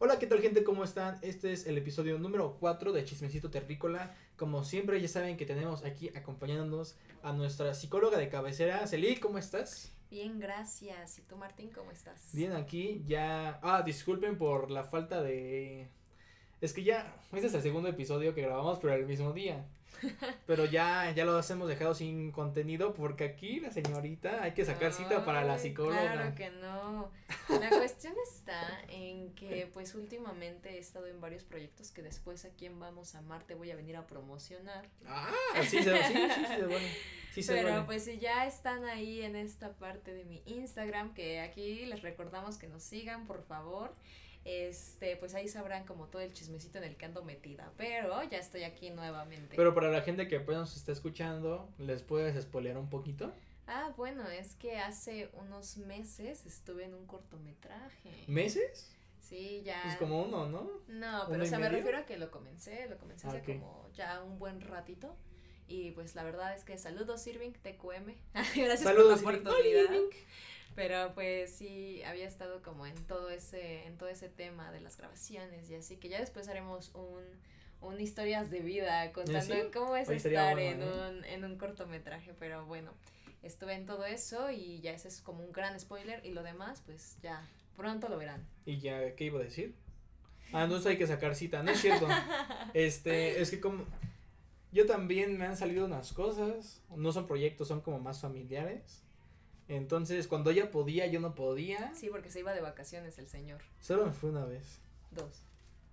[0.00, 0.62] Hola, ¿qué tal gente?
[0.62, 1.18] ¿Cómo están?
[1.22, 4.14] Este es el episodio número 4 de Chismecito Terrícola.
[4.36, 9.38] Como siempre, ya saben que tenemos aquí acompañándonos a nuestra psicóloga de cabecera, Celí, ¿cómo
[9.38, 9.92] estás?
[10.08, 11.18] Bien, gracias.
[11.18, 12.30] ¿Y tú, Martín, cómo estás?
[12.32, 13.58] Bien, aquí ya...
[13.60, 15.88] Ah, disculpen por la falta de...
[16.60, 19.66] Es que ya, este es el segundo episodio que grabamos, pero el mismo día.
[20.46, 24.92] Pero ya, ya los hemos dejado sin contenido porque aquí la señorita hay que sacar
[24.92, 26.12] cita para la psicóloga.
[26.12, 27.10] Claro que no.
[27.60, 32.66] La cuestión está en que pues últimamente he estado en varios proyectos que después aquí
[32.66, 34.88] en Vamos a Marte voy a venir a promocionar.
[35.06, 35.32] Ah,
[35.62, 36.96] sí, sí, sí, sí, vale.
[37.32, 37.82] Sí se Pero vale.
[37.84, 42.56] pues si ya están ahí en esta parte de mi Instagram, que aquí les recordamos
[42.56, 43.94] que nos sigan, por favor.
[44.44, 47.70] Este, pues ahí sabrán como todo el chismecito en el que ando metida.
[47.76, 49.56] Pero ya estoy aquí nuevamente.
[49.56, 53.32] Pero para la gente que apenas nos está escuchando, ¿les puedes spoilear un poquito?
[53.66, 58.10] Ah, bueno, es que hace unos meses estuve en un cortometraje.
[58.26, 58.90] ¿Meses?
[59.20, 59.82] Sí, ya.
[59.84, 60.70] Pues como uno, ¿no?
[60.88, 61.76] No, ¿Uno pero o sea, me medio?
[61.78, 63.46] refiero a que lo comencé, lo comencé Ah, hace ok.
[63.60, 65.14] como ya un buen ratito.
[65.66, 68.14] Y pues la verdad es que saludos Irving, TQM.
[68.56, 69.82] Gracias Saludos, por la oportunidad.
[69.92, 70.08] Irving.
[70.78, 74.96] Pero pues sí, había estado como en todo ese, en todo ese tema de las
[74.96, 77.24] grabaciones y así que ya después haremos un,
[77.80, 79.60] un historias de vida contando ¿Sí?
[79.74, 80.86] cómo es estar en ¿eh?
[80.86, 82.92] un, en un cortometraje, pero bueno,
[83.42, 86.80] estuve en todo eso y ya ese es como un gran spoiler y lo demás
[86.86, 87.44] pues ya
[87.76, 88.46] pronto lo verán.
[88.64, 89.74] ¿Y ya qué iba a decir?
[90.52, 92.06] Ah, entonces hay que sacar cita, no es cierto.
[92.72, 93.84] Este, es que como
[94.70, 99.02] yo también me han salido unas cosas, no son proyectos, son como más familiares.
[99.68, 101.92] Entonces, cuando ella podía, yo no podía.
[101.94, 103.60] Sí, porque se iba de vacaciones el señor.
[103.80, 104.80] Solo me fue una vez.
[105.10, 105.42] Dos,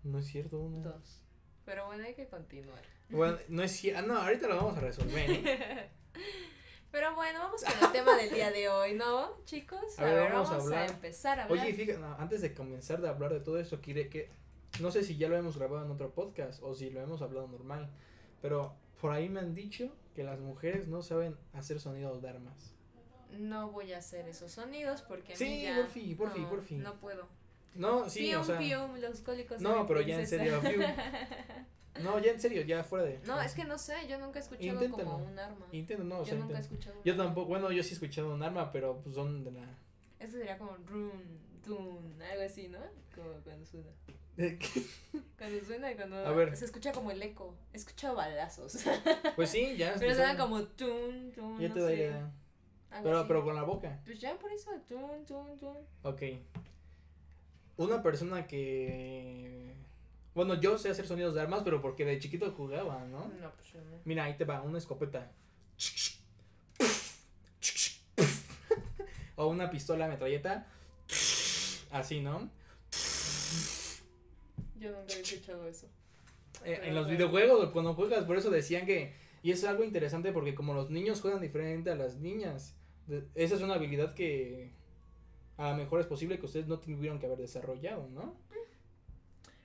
[0.03, 0.79] No es cierto, una.
[0.91, 1.21] dos.
[1.65, 2.81] Pero bueno, hay que continuar.
[3.09, 4.01] Bueno, no es cierto.
[4.01, 5.29] Ah, no, ahorita lo vamos a resolver.
[5.29, 5.89] ¿eh?
[6.91, 9.99] Pero bueno, vamos con el tema del día de hoy, ¿no, chicos?
[9.99, 10.89] A ver, vamos a vamos a, hablar.
[10.89, 11.59] empezar a hablar.
[11.65, 14.29] Oye, fíjate, no, antes de comenzar de hablar de todo esto, quiere que
[14.79, 17.47] no sé si ya lo hemos grabado en otro podcast o si lo hemos hablado
[17.47, 17.89] normal,
[18.41, 22.74] pero por ahí me han dicho que las mujeres no saben hacer sonidos de armas.
[23.31, 26.75] No voy a hacer esos sonidos porque a Sí, mí ya porfi, porfi, no, porfi.
[26.75, 27.27] No puedo.
[27.73, 29.59] No, sí, pium, o sea, pium, los cólicos.
[29.61, 30.81] no, pero ya en serio, pium.
[32.03, 33.19] no, ya en serio, ya fuera de.
[33.25, 35.03] no, es que no sé, yo nunca he escuchado Inténtalo.
[35.11, 35.67] como un arma.
[35.71, 37.93] Intento, no, o yo sea, nunca he escuchado un Yo tampoco, bueno, yo sí he
[37.93, 39.65] escuchado un arma, pero pues son de la.
[40.19, 41.11] Este sería como run,
[41.63, 42.79] tun, algo así, ¿no?
[43.13, 43.89] Como cuando suena.
[45.37, 46.55] Cuando suena y cuando A ver.
[46.55, 47.55] se escucha como el eco.
[47.73, 48.77] He escuchado balazos.
[49.35, 49.95] pues sí, ya.
[49.99, 51.59] pero suena como tun, tun.
[51.59, 52.31] Ya no te da idea.
[53.03, 53.27] Pero, así.
[53.27, 53.99] pero con la boca.
[54.05, 55.77] Pues ya por eso, tun, tun, tun.
[56.03, 56.21] Ok.
[57.77, 59.73] Una persona que.
[60.33, 63.31] Bueno, yo sé hacer sonidos de armas, pero porque de chiquito jugaba, ¿no?
[63.39, 63.97] No, pues yo no.
[64.05, 65.31] Mira, ahí te va, una escopeta.
[69.35, 70.67] o una pistola metralleta.
[71.91, 72.49] Así, ¿no?
[74.77, 75.87] Yo nunca he escuchado eso.
[76.63, 79.13] Eh, en los videojuegos, cuando juegas, por eso decían que.
[79.43, 82.75] Y eso es algo interesante porque como los niños juegan diferente a las niñas,
[83.35, 84.71] esa es una habilidad que
[85.57, 88.35] a lo mejor es posible que ustedes no tuvieron que haber desarrollado, ¿no?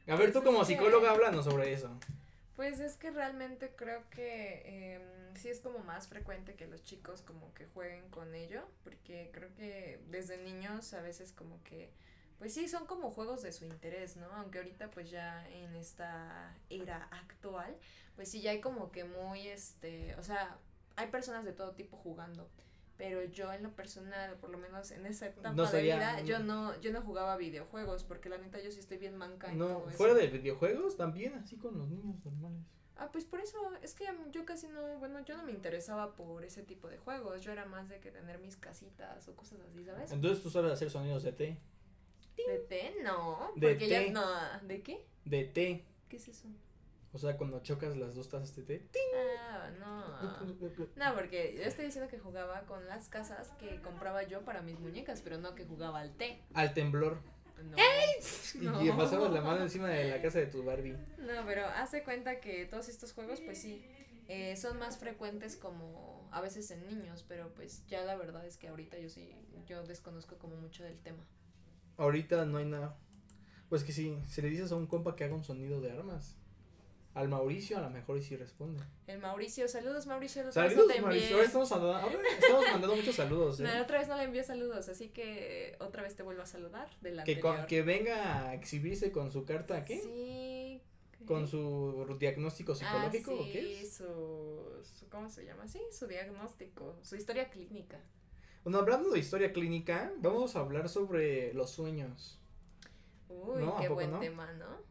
[0.07, 1.91] A ver, Pues tú como que- psicóloga, háblanos sobre eso.
[2.57, 7.23] Pues es que realmente creo que em, sí es como más frecuente que los chicos
[7.23, 11.91] como que jueguen con ello, porque creo que desde niños a veces como que,
[12.39, 14.27] pues sí, son como juegos de su interés, ¿no?
[14.35, 17.75] Aunque ahorita pues ya en esta era actual,
[18.17, 20.59] pues sí ya hay como que muy, este, o sea,
[20.97, 22.49] hay personas de todo tipo jugando.
[23.01, 26.39] Pero yo en lo personal, por lo menos en esa etapa No de vida, yo
[26.39, 29.69] no- yo no jugaba videojuegos, porque la neta yo sí estoy bien manca en No,
[29.69, 29.97] todo eso.
[29.97, 32.61] fuera de videojuegos también, así con los niños normales.
[32.97, 36.45] Ah, pues por eso, es que yo casi no, bueno, yo no me interesaba por
[36.45, 39.83] ese tipo de juegos, yo era más de que tener mis casitas o cosas así,
[39.83, 40.13] ¿sabes?
[40.13, 41.57] Entonces tú sabes hacer sonidos de té.
[42.37, 42.97] ¿De té?
[43.03, 43.89] No, De porque té.
[43.89, 45.07] ya, no, ¿de qué?
[45.25, 45.85] De té.
[46.11, 46.49] ¿Qué es eso?
[47.13, 48.89] O sea, cuando chocas las dos tazas de té.
[49.51, 50.01] Ah, no.
[50.97, 54.79] No, porque yo estoy diciendo que jugaba con las casas que compraba yo para mis
[54.79, 56.41] muñecas, pero no que jugaba al té.
[56.55, 57.19] Al temblor.
[57.65, 57.77] No.
[57.79, 58.81] Y No.
[58.81, 60.97] que pasabas la mano encima de la casa de tu Barbie.
[61.19, 63.85] No, pero hace cuenta que todos estos juegos, pues sí,
[64.29, 68.57] eh, son más frecuentes como a veces en niños, pero pues ya la verdad es
[68.57, 69.35] que ahorita yo sí,
[69.67, 71.27] yo desconozco como mucho del tema.
[71.97, 72.97] Ahorita no hay nada.
[73.69, 76.37] Pues que si se le dices a un compa que haga un sonido de armas.
[77.13, 78.85] Al Mauricio a lo mejor y sí responde.
[79.09, 81.01] El Mauricio, saludos Mauricio, los Saludos, te.
[81.01, 81.35] Mauricio.
[81.35, 82.07] Ahora estamos, ahora
[82.39, 83.59] estamos mandando muchos saludos.
[83.59, 83.65] ¿eh?
[83.65, 86.89] No, otra vez no le envié saludos, así que otra vez te vuelvo a saludar
[87.01, 90.01] de la que, con- que venga a exhibirse con su carta, ¿qué?
[90.01, 90.83] Sí.
[91.19, 91.25] ¿qué?
[91.27, 93.93] Con su diagnóstico psicológico ah, o qué sí, es?
[93.95, 95.67] Su, su- ¿cómo se llama?
[95.67, 97.99] Sí, su diagnóstico, su historia clínica.
[98.63, 102.39] Bueno, hablando de historia clínica, vamos a hablar sobre los sueños.
[103.29, 103.77] Uy, ¿No?
[103.81, 104.21] qué buen no?
[104.21, 104.89] tema, ¿no?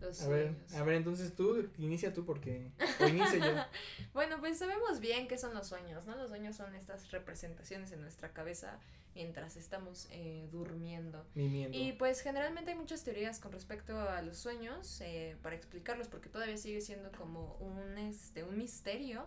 [0.00, 0.74] Los A ver, sueños.
[0.74, 2.70] a ver, entonces tú, inicia tú porque,
[3.00, 3.64] o inicia yo.
[4.14, 6.16] Bueno, pues sabemos bien qué son los sueños, ¿no?
[6.16, 8.78] Los sueños son estas representaciones en nuestra cabeza
[9.14, 11.24] mientras estamos eh, durmiendo.
[11.34, 11.76] Mimiendo.
[11.76, 16.28] Y pues generalmente hay muchas teorías con respecto a los sueños eh, para explicarlos porque
[16.28, 19.26] todavía sigue siendo como un, este, un misterio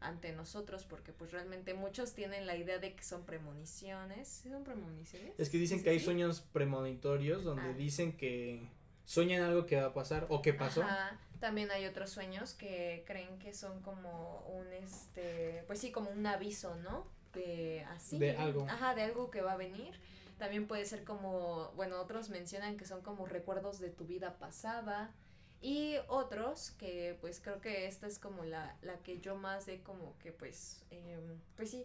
[0.00, 4.28] ante nosotros porque pues realmente muchos tienen la idea de que son premoniciones.
[4.28, 5.34] ¿Sí son premoniciones?
[5.38, 7.72] Es que dicen que hay sueños premonitorios donde Ah.
[7.74, 8.66] dicen que
[9.06, 10.82] sueñan algo que va a pasar o que pasó.
[10.82, 11.18] Ajá.
[11.40, 16.26] También hay otros sueños que creen que son como un este, pues sí, como un
[16.26, 17.06] aviso, ¿no?
[17.32, 18.18] De así.
[18.18, 18.66] De algo.
[18.68, 19.98] Ajá, de algo que va a venir.
[20.38, 25.12] También puede ser como, bueno, otros mencionan que son como recuerdos de tu vida pasada.
[25.60, 29.82] Y otros que pues creo que esta es como la, la que yo más de
[29.82, 31.84] como que pues, em, pues sí,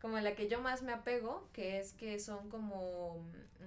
[0.00, 3.22] como la que yo más me apego, que es que son como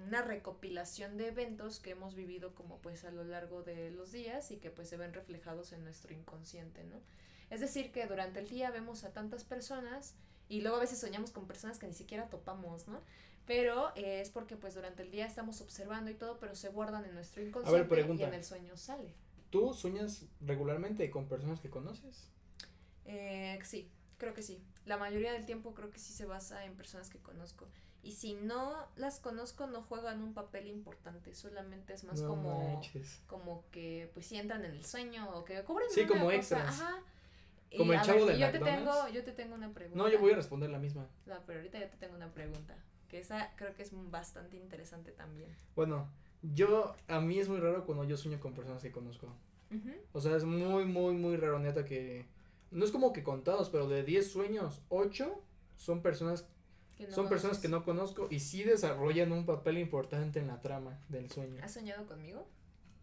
[0.06, 4.50] una recopilación de eventos que hemos vivido como pues a lo largo de los días
[4.50, 7.00] y que pues se ven reflejados en nuestro inconsciente, ¿no?
[7.50, 10.14] Es decir, que durante el día vemos a tantas personas
[10.48, 13.00] y luego a veces soñamos con personas que ni siquiera topamos, ¿no?
[13.46, 17.04] Pero eh, es porque pues durante el día estamos observando y todo, pero se guardan
[17.04, 18.26] en nuestro inconsciente y pregunta.
[18.26, 19.14] en el sueño sale.
[19.50, 22.28] ¿Tú sueñas regularmente con personas que conoces?
[23.04, 23.88] Eh, sí,
[24.18, 24.60] creo que sí.
[24.84, 27.66] La mayoría del tiempo creo que sí se basa en personas que conozco.
[28.02, 31.34] Y si no las conozco, no juegan un papel importante.
[31.34, 33.22] Solamente es más No como, manches.
[33.26, 36.36] como que pues si entran en el sueño o que cubren Sí, una como cosa.
[36.36, 36.80] extras.
[36.80, 37.02] Ajá.
[37.70, 39.98] Y, Como el chavo ver, del yo te tengo, yo te tengo una pregunta.
[39.98, 41.08] No, yo voy a responder la misma.
[41.26, 42.76] No, pero ahorita yo te tengo una pregunta.
[43.08, 45.48] Que esa creo que es bastante interesante también.
[45.74, 46.08] Bueno,
[46.42, 49.34] yo, a mí es muy raro cuando yo sueño con personas que conozco.
[50.12, 52.26] O sea, es muy, muy, muy raro, neta, que...
[52.74, 55.40] No es como que contados, pero de 10 sueños, 8
[55.76, 56.46] son personas,
[56.96, 60.60] Que no son personas que no conozco y sí desarrollan un papel importante en la
[60.60, 61.62] trama del sueño.
[61.62, 62.46] ¿Has soñado conmigo?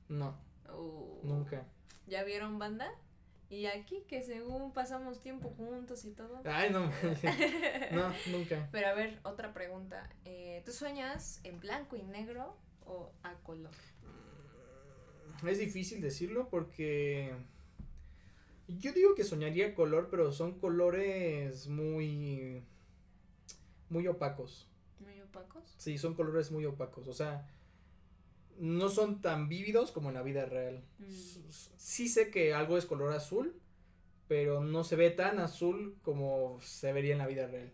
[0.10, 0.36] No,
[0.74, 1.66] Uh, nunca.
[2.08, 2.90] ¿Ya vieron banda?
[3.50, 6.42] Y aquí que según pasamos tiempo juntos y todo.
[6.46, 6.86] Ay, no,
[7.92, 8.70] no, nunca.
[8.72, 10.10] Pero a ver, otra pregunta.
[10.24, 13.72] Eh, ¿Tú sueñas en blanco y negro o a color?
[15.46, 17.34] Es difícil decirlo porque
[18.68, 22.64] yo digo que soñaría color, pero son colores muy
[23.90, 24.68] muy opacos.
[25.00, 25.76] ¿Muy opacos?
[25.78, 27.48] Sí, son colores muy opacos, o sea,
[28.58, 30.84] no son tan vívidos como en la vida real.
[31.00, 31.06] Mm.
[31.78, 33.60] Sí sé que algo es color azul,
[34.28, 37.72] pero no se ve tan azul como se vería en la vida real.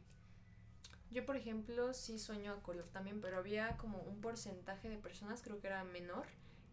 [1.11, 5.41] Yo, por ejemplo, sí sueño a color también, pero había como un porcentaje de personas,
[5.41, 6.25] creo que era menor,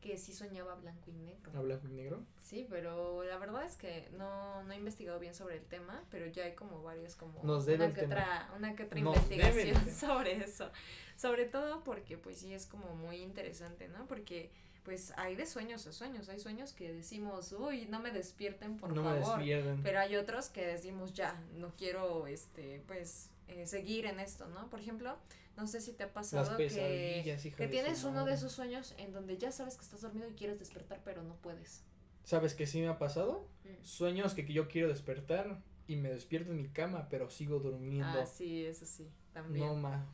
[0.05, 1.51] que sí soñaba blanco y negro.
[1.55, 2.23] ¿A blanco y negro?
[2.43, 6.27] Sí, pero la verdad es que no, no he investigado bien sobre el tema, pero
[6.27, 9.91] ya hay como varias como Nos debe una, que otra, una que otra Nos investigación
[9.99, 10.71] sobre eso.
[11.17, 14.07] Sobre todo porque pues sí es como muy interesante, ¿no?
[14.07, 14.51] Porque
[14.85, 18.93] pues hay de sueños a sueños, hay sueños que decimos, uy, no me despierten por
[18.93, 19.39] no me favor.
[19.39, 19.83] despierden.
[19.83, 24.69] Pero hay otros que decimos ya, no quiero, este, pues, eh, seguir en esto, ¿no?
[24.69, 25.17] Por ejemplo,
[25.57, 29.39] no sé si te ha pasado que, que tienes uno de esos sueños en donde
[29.39, 31.85] ya sabes que estás dormido y quieres despertar, pero no puedes.
[32.25, 33.49] ¿Sabes qué sí me ha pasado?
[33.65, 33.85] Mm.
[33.85, 38.21] Sueños que yo quiero despertar y me despierto en mi cama, pero sigo durmiendo.
[38.21, 39.67] Ah, sí, eso sí, también.
[39.67, 40.07] no, ma.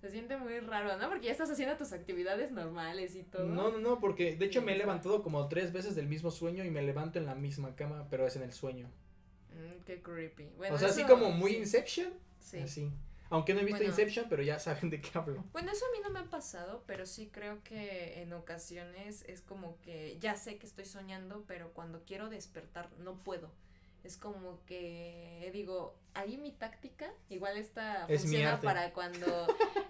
[0.00, 1.10] Se siente muy raro, ¿no?
[1.10, 3.44] Porque ya estás haciendo tus actividades normales y todo.
[3.44, 6.30] No, no, no, porque de hecho Sí, me he levantado como tres veces del mismo
[6.30, 8.88] sueño y me levanto en la misma cama, pero es en el sueño.
[9.50, 10.48] Mm, qué creepy.
[10.56, 12.14] Bueno, o sea, así como muy sí, Inception.
[12.40, 12.58] Sí.
[12.60, 12.90] Así.
[13.30, 13.92] Aunque no he visto Bueno.
[13.92, 15.44] Inception, pero ya saben de qué hablo.
[15.52, 19.40] Bueno, eso a mí no me ha pasado, pero sí creo que en ocasiones es
[19.40, 23.50] como que ya sé que estoy soñando, pero cuando quiero despertar no puedo.
[24.02, 29.46] Es como que digo, ahí mi táctica igual esta Es funciona para cuando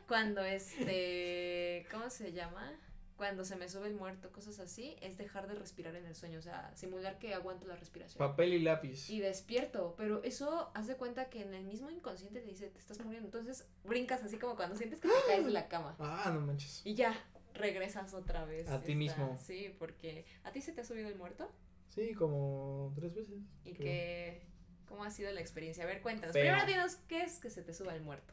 [0.09, 2.73] cuando este ¿cómo se llama?
[3.20, 6.38] Cuando se me sube el muerto, cosas así, es dejar de respirar en el sueño,
[6.38, 8.16] o sea, simular que aguanto la respiración.
[8.16, 9.10] Papel y lápiz.
[9.10, 12.98] Y despierto, pero eso hace cuenta que en el mismo inconsciente te dice, te estás
[13.04, 13.26] muriendo.
[13.26, 15.96] Entonces brincas así como cuando sientes que te caes de la cama.
[15.98, 16.80] Ah, no manches.
[16.86, 17.14] Y ya,
[17.52, 18.70] regresas otra vez.
[18.70, 19.36] A ti mismo.
[19.38, 21.52] Sí, porque ¿a ti se te ha subido el muerto?
[21.90, 23.42] Sí, como tres veces.
[23.66, 23.84] ¿Y creo.
[23.84, 24.46] que
[24.86, 25.84] cómo ha sido la experiencia?
[25.84, 26.32] A ver, cuéntanos.
[26.32, 26.54] Fea.
[26.54, 28.32] Primero dinos, ¿qué es que se te suba el muerto?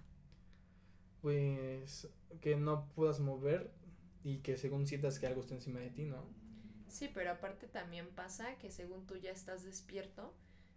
[1.20, 2.08] Pues
[2.40, 3.76] que no puedas mover
[4.24, 6.24] y que según sientas que algo está encima de ti, ¿no?
[6.88, 10.34] Sí, pero aparte también pasa que según tú ya estás despierto,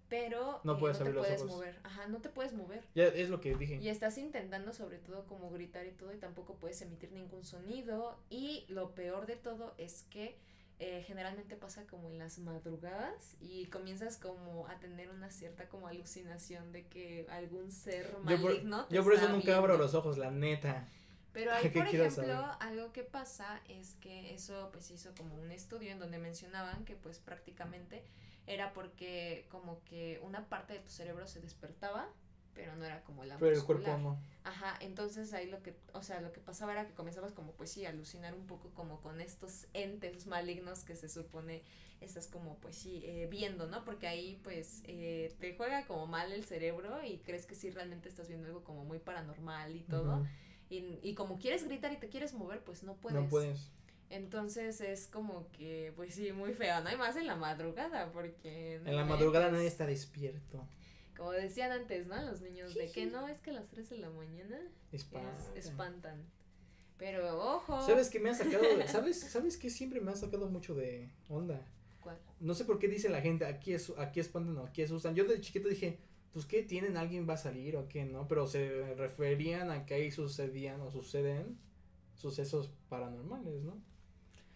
[0.09, 1.79] pero No eh, puedes no te puedes mover.
[1.85, 2.85] Ajá, no te puedes mover.
[2.95, 3.77] Ya es lo que dije.
[3.77, 8.19] Y estás intentando sobre todo como gritar y todo y tampoco puedes emitir ningún sonido.
[8.29, 10.37] Y lo peor de todo es que
[10.81, 15.87] eh, generalmente pasa como en las madrugadas y comienzas como a tener una cierta como
[15.87, 19.95] alucinación de que algún ser Yo por, maligno te yo por eso nunca abro los
[19.95, 20.89] ojos, la neta.
[21.33, 22.31] Pero ahí, ¿Qué por ejemplo, saber?
[22.61, 26.97] algo que pasa es que eso pues hizo como un estudio en donde mencionaban que
[26.97, 28.05] pues prácticamente
[28.47, 32.09] era porque como que una parte de tu cerebro se despertaba,
[32.55, 33.63] pero no era como la Pero el muscular.
[33.63, 34.19] cuerpo no.
[34.43, 37.71] Ajá, entonces ahí lo que, o sea, lo que pasaba era que comenzabas como pues
[37.71, 41.63] sí, a alucinar un poco como con estos entes malignos que se supone
[42.01, 43.85] estás como pues sí, eh, viendo, ¿no?
[43.85, 48.09] Porque ahí pues eh, te juega como mal el cerebro y crees que sí realmente
[48.09, 50.25] estás viendo algo como muy paranormal y todo.
[50.71, 53.21] Y, y como quieres gritar y te quieres mover, pues no puedes.
[53.21, 53.71] No puedes.
[54.09, 56.91] Entonces es como que, pues sí, muy feo, ¿no?
[56.93, 58.77] Y más en la madrugada, porque...
[58.85, 60.67] En la madrugada nadie está despierto.
[61.17, 62.21] Como decían antes, ¿no?
[62.23, 64.59] Los niños de que no, es que a las 3 de la mañana
[64.91, 65.37] Espanta.
[65.55, 66.25] es- espantan.
[66.99, 67.81] Pero ojo.
[67.87, 68.63] ¿Sabes qué me ha sacado?
[68.87, 71.61] ¿Sabes, ¿Sabes qué siempre me ha sacado mucho de onda?
[72.01, 72.19] ¿Cuál?
[72.41, 75.15] No sé por qué dice la gente, aquí es, aquí espantan o aquí asustan.
[75.15, 75.99] Yo de chiquito dije,
[76.33, 78.29] pues qué tienen, alguien va a salir o qué, ¿no?
[78.29, 81.59] Pero se referían a que ahí sucedían o suceden
[82.15, 83.81] sucesos paranormales, ¿no?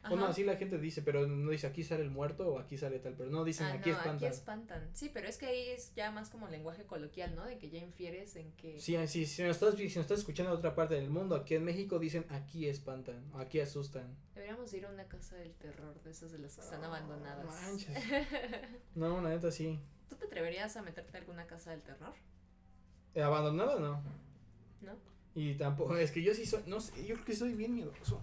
[0.06, 0.32] Bueno, Ajá.
[0.32, 3.14] así la gente dice, pero no dice aquí sale el muerto o aquí sale tal,
[3.14, 4.16] pero no dicen Ah, aquí no, espantan.
[4.16, 4.90] aquí espantan.
[4.92, 7.46] Sí, pero es que ahí es ya más como lenguaje coloquial, ¿no?
[7.46, 8.78] De que ya infieres en que...
[8.78, 11.54] Sí, sí, si nos estás, si nos estás escuchando en otra parte del mundo, aquí
[11.54, 14.14] en México dicen aquí espantan, o aquí asustan.
[14.34, 17.46] Deberíamos ir a una casa del terror, de esas de las que están No, abandonadas.
[17.46, 17.88] manches.
[18.94, 19.80] No, la neta sí.
[20.08, 22.14] ¿Tú te atreverías a meterte a alguna casa del terror?
[23.14, 24.02] Eh, Abandonado no.
[24.82, 24.92] ¿No?
[25.34, 28.20] Y tampoco, es que yo sí soy, no sé, yo creo que soy bien miedoso.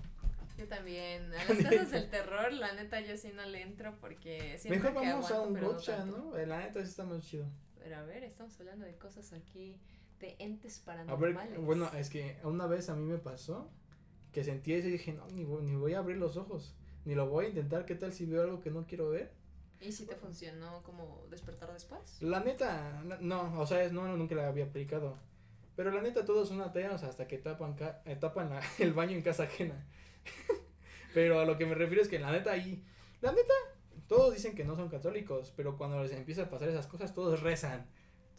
[0.58, 1.34] Yo también.
[1.34, 5.02] A las casas del terror, la neta, yo sí no le entro porque siempre Mejor
[5.02, 6.18] que vamos a aguanto, un pero no.
[6.18, 6.38] ¿no?
[6.38, 7.46] Eh, La neta sí está más chido.
[7.80, 9.80] Pero a ver, estamos hablando de cosas aquí,
[10.20, 11.60] de entes A ver, paranormales.
[11.62, 13.70] bueno, es que una vez a mí me pasó
[14.32, 17.16] que sentí eso y dije, no, ni voy, ni voy a abrir los ojos, ni
[17.16, 19.32] lo voy a intentar, ¿qué tal si veo algo que no quiero ver?
[19.82, 22.22] ¿Y si te funcionó como despertar después?
[22.22, 25.18] La neta, no- o sea, es, no, nunca la había aplicado.
[25.76, 29.16] Pero la neta, todos son ateos hasta que tapan, ca- eh, tapan la- el baño
[29.18, 29.88] en casa ajena.
[31.14, 32.84] pero a lo que me refiero es que la neta ahí,
[33.22, 33.54] la neta,
[34.08, 37.42] todos dicen que no son católicos, pero cuando les empieza a pasar esas cosas, todos
[37.42, 37.88] rezan.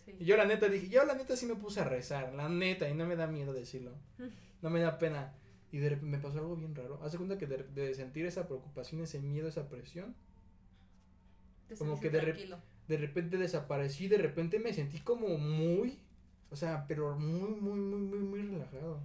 [0.04, 0.16] Sí.
[0.20, 2.88] Y yo la neta dije, yo la neta sí me puse a rezar, la neta,
[2.88, 3.92] y no me da miedo decirlo.
[4.62, 5.34] No me da pena.
[5.72, 7.00] Y de me pasó algo bien raro.
[7.02, 10.14] Hace cuenta que de, de sentir esa preocupación, ese miedo, esa presión,
[11.68, 12.58] Te como que de tranquilo.
[12.88, 15.98] de repente desaparecí, de repente me sentí como muy,
[16.50, 19.00] o sea, pero muy, muy, muy, muy, muy relajado.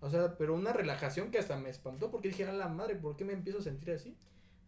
[0.00, 3.16] O sea, pero una relajación que hasta me espantó porque dije, a la madre, ¿por
[3.16, 4.16] qué me empiezo a sentir así?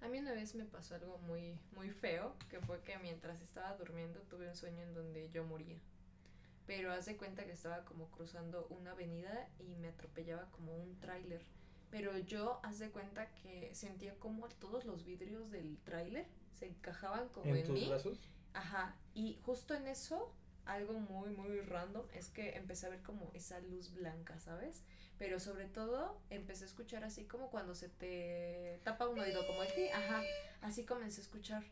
[0.01, 3.75] A mí una vez me pasó algo muy, muy feo, que fue que mientras estaba
[3.77, 5.79] durmiendo tuve un sueño en donde yo moría.
[6.67, 10.99] Pero haz de cuenta que estaba como cruzando una avenida y me atropellaba como un
[11.01, 11.43] tráiler.
[11.95, 16.27] Pero yo haz de cuenta que sentía como todos los vidrios del tráiler
[16.59, 17.89] se encajaban como en en, tus mí.
[17.89, 18.19] brazos.
[18.53, 20.35] Ajá, y justo en eso,
[20.65, 24.83] algo muy, muy random es que empecé a ver como esa luz blanca, ¿sabes?
[25.19, 29.63] Pero sobre todo empecé a escuchar así como cuando se te tapa un oído, como
[29.63, 30.21] el ti, ajá,
[30.63, 31.63] así comencé a escuchar.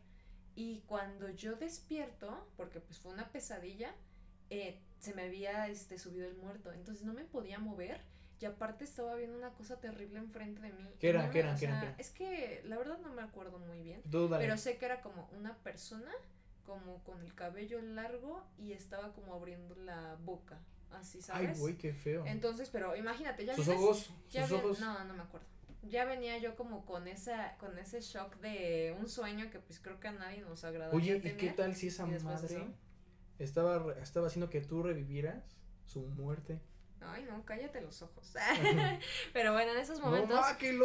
[0.55, 3.93] Y cuando yo despierto, porque pues fue una pesadilla,
[4.49, 7.99] eh, se me había este, subido el muerto, entonces no me podía mover.
[8.43, 10.93] Y aparte estaba viendo una cosa terrible enfrente de mí.
[10.99, 11.25] ¿Qué era?
[11.27, 11.53] no ¿Qué era?
[11.53, 11.71] o ¿Qué era?
[11.75, 11.95] sea, ¿Qué era?
[11.97, 14.01] Es que la verdad no me acuerdo muy bien.
[14.11, 14.43] Tú dale.
[14.43, 16.11] Pero sé que era como una persona,
[16.65, 20.59] como con el cabello largo y estaba como abriendo la boca,
[20.91, 21.59] así, Ay, ¿sabes?
[21.61, 22.25] güey, qué feo.
[22.25, 24.79] Entonces, pero imagínate, ya sus vienes- ojos, ya sus ven- ojos.
[24.81, 25.47] No, no me acuerdo.
[25.83, 30.01] Ya venía yo como con esa, con ese shock de un sueño que pues creo
[30.01, 32.67] que a nadie nos agradaría Oye, ¿y qué tal si esa madre
[33.39, 36.59] estaba, estaba haciendo que tú revivieras su muerte?
[37.07, 38.33] Ay, no, cállate los ojos.
[39.33, 40.39] pero bueno, en esos momentos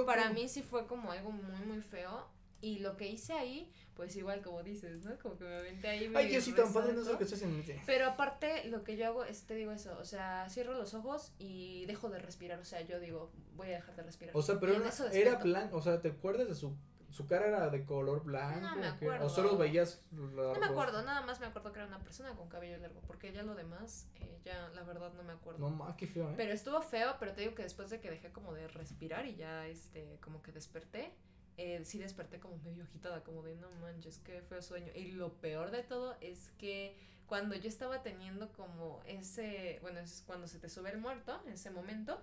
[0.07, 2.27] para mí sí fue como algo muy, muy feo.
[2.61, 5.17] Y lo que hice ahí, pues igual como dices, ¿no?
[5.21, 6.13] Como que me aventé ahí.
[6.13, 7.25] Ay, yo sí tan padre, no sé rezando.
[7.25, 7.83] lo que en mente.
[7.87, 11.33] Pero aparte, lo que yo hago es, te digo eso, o sea, cierro los ojos
[11.39, 14.37] y dejo de respirar, o sea, yo digo, voy a dejar de respirar.
[14.37, 14.73] O sea, pero
[15.13, 16.77] era, blanco, o sea, ¿te acuerdas de su,
[17.11, 18.61] su cara era de color blanco?
[18.61, 19.07] No me o qué?
[19.07, 19.27] acuerdo.
[19.27, 22.35] O solo veías la No me acuerdo, nada más me acuerdo que era una persona
[22.35, 25.59] con cabello largo, porque ya lo demás, eh, ya la verdad no me acuerdo.
[25.61, 26.35] No, más qué feo, ¿eh?
[26.37, 29.37] Pero estuvo feo, pero te digo que después de que dejé como de respirar y
[29.37, 31.13] ya, este, como que desperté,
[31.57, 34.93] eh, sí desperté como medio agitada, como de no manches, qué feo sueño.
[34.95, 36.97] Y lo peor de todo es que
[37.27, 41.53] cuando yo estaba teniendo como ese, bueno, es cuando se te sube el muerto, en
[41.53, 42.21] ese momento,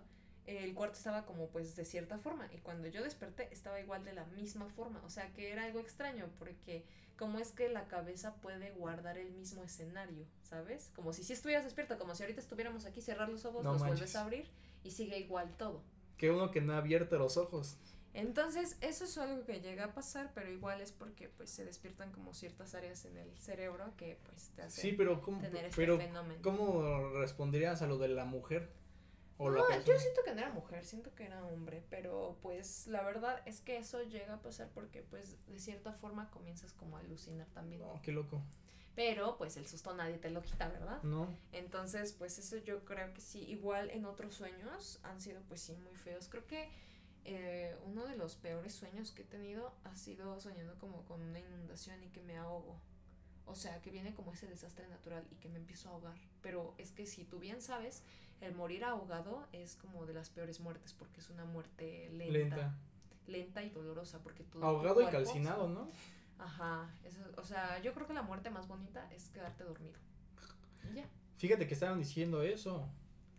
[0.47, 4.13] el cuarto estaba como pues de cierta forma y cuando yo desperté estaba igual de
[4.13, 6.85] la misma forma, o sea que era algo extraño porque
[7.17, 10.91] como es que la cabeza puede guardar el mismo escenario, ¿sabes?
[10.95, 13.81] Como si si estuvieras despierto, como si ahorita estuviéramos aquí, cerrar los ojos, No los
[13.81, 13.99] manches.
[13.99, 14.49] vuelves a abrir
[14.83, 15.81] y sigue igual todo.
[16.17, 17.77] Que uno que no ha abierto los ojos.
[18.13, 22.13] Entonces, eso es algo que llega a pasar, pero igual es porque pues se despiertan
[22.13, 25.75] como ciertas áreas en el cerebro que pues te hacen Sí, pero ¿cómo, tener este
[25.75, 26.39] pero fenómeno.
[26.41, 28.71] ¿cómo responderías a lo de la mujer?
[29.37, 32.87] O no, la yo siento que no era mujer, siento que era hombre, pero pues
[32.87, 36.95] la verdad es que eso llega a pasar porque pues de cierta forma comienzas como
[36.95, 37.81] a alucinar también.
[37.81, 38.41] No, qué loco.
[38.95, 41.03] Pero pues el susto nadie te lo quita, ¿verdad?
[41.03, 41.27] No.
[41.51, 45.75] Entonces, pues eso yo creo que sí, igual en otros sueños han sido pues sí
[45.75, 46.29] muy feos.
[46.29, 46.69] Creo que
[47.25, 51.39] eh, uno de los peores sueños que he tenido ha sido soñando como con una
[51.39, 52.79] inundación y que me ahogo.
[53.47, 56.15] O sea, que viene como ese desastre natural y que me empiezo a ahogar.
[56.41, 58.03] Pero es que si tú bien sabes,
[58.41, 62.33] el morir ahogado es como de las peores muertes porque es una muerte lenta.
[62.33, 62.75] Lenta,
[63.27, 63.63] Lenta.
[63.63, 65.89] y dolorosa porque todo Ahogado y calcinado, ¿no?
[66.37, 69.97] Ajá, eso, o sea, yo creo que la muerte más bonita es quedarte dormido.
[70.91, 71.05] Y ya.
[71.37, 72.89] Fíjate que estaban diciendo eso.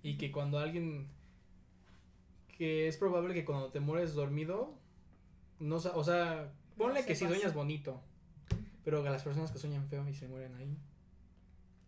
[0.03, 1.09] Y que cuando alguien.
[2.57, 4.79] Que es probable que cuando te mueres dormido.
[5.59, 7.35] No, o sea, ponle que si sepas.
[7.35, 8.01] sueñas bonito.
[8.87, 10.79] Pero a las personas que sueñan feo y se mueren ahí.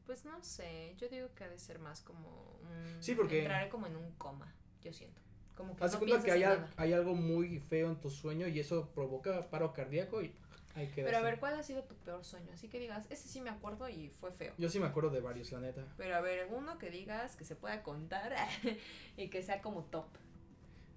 [0.05, 3.69] Pues no sé, yo digo que ha de ser más como un- Sí, porque- entrar
[3.69, 4.53] como en un coma,
[4.83, 5.23] yo siento.
[5.55, 8.49] Como que Haz no cuenta que hay, al- hay algo muy feo en tu sueño
[8.49, 10.35] y eso provoca paro cardíaco y
[10.75, 12.53] hay que Pero a ver, ¿cuál ha sido tu peor sueño?
[12.53, 14.55] Así que digas, ese sí me acuerdo y fue feo.
[14.59, 15.85] Yo sí me acuerdo de varios, la neta.
[15.97, 18.35] Pero a ver, uno que digas que se pueda contar
[19.17, 20.07] y que sea como top.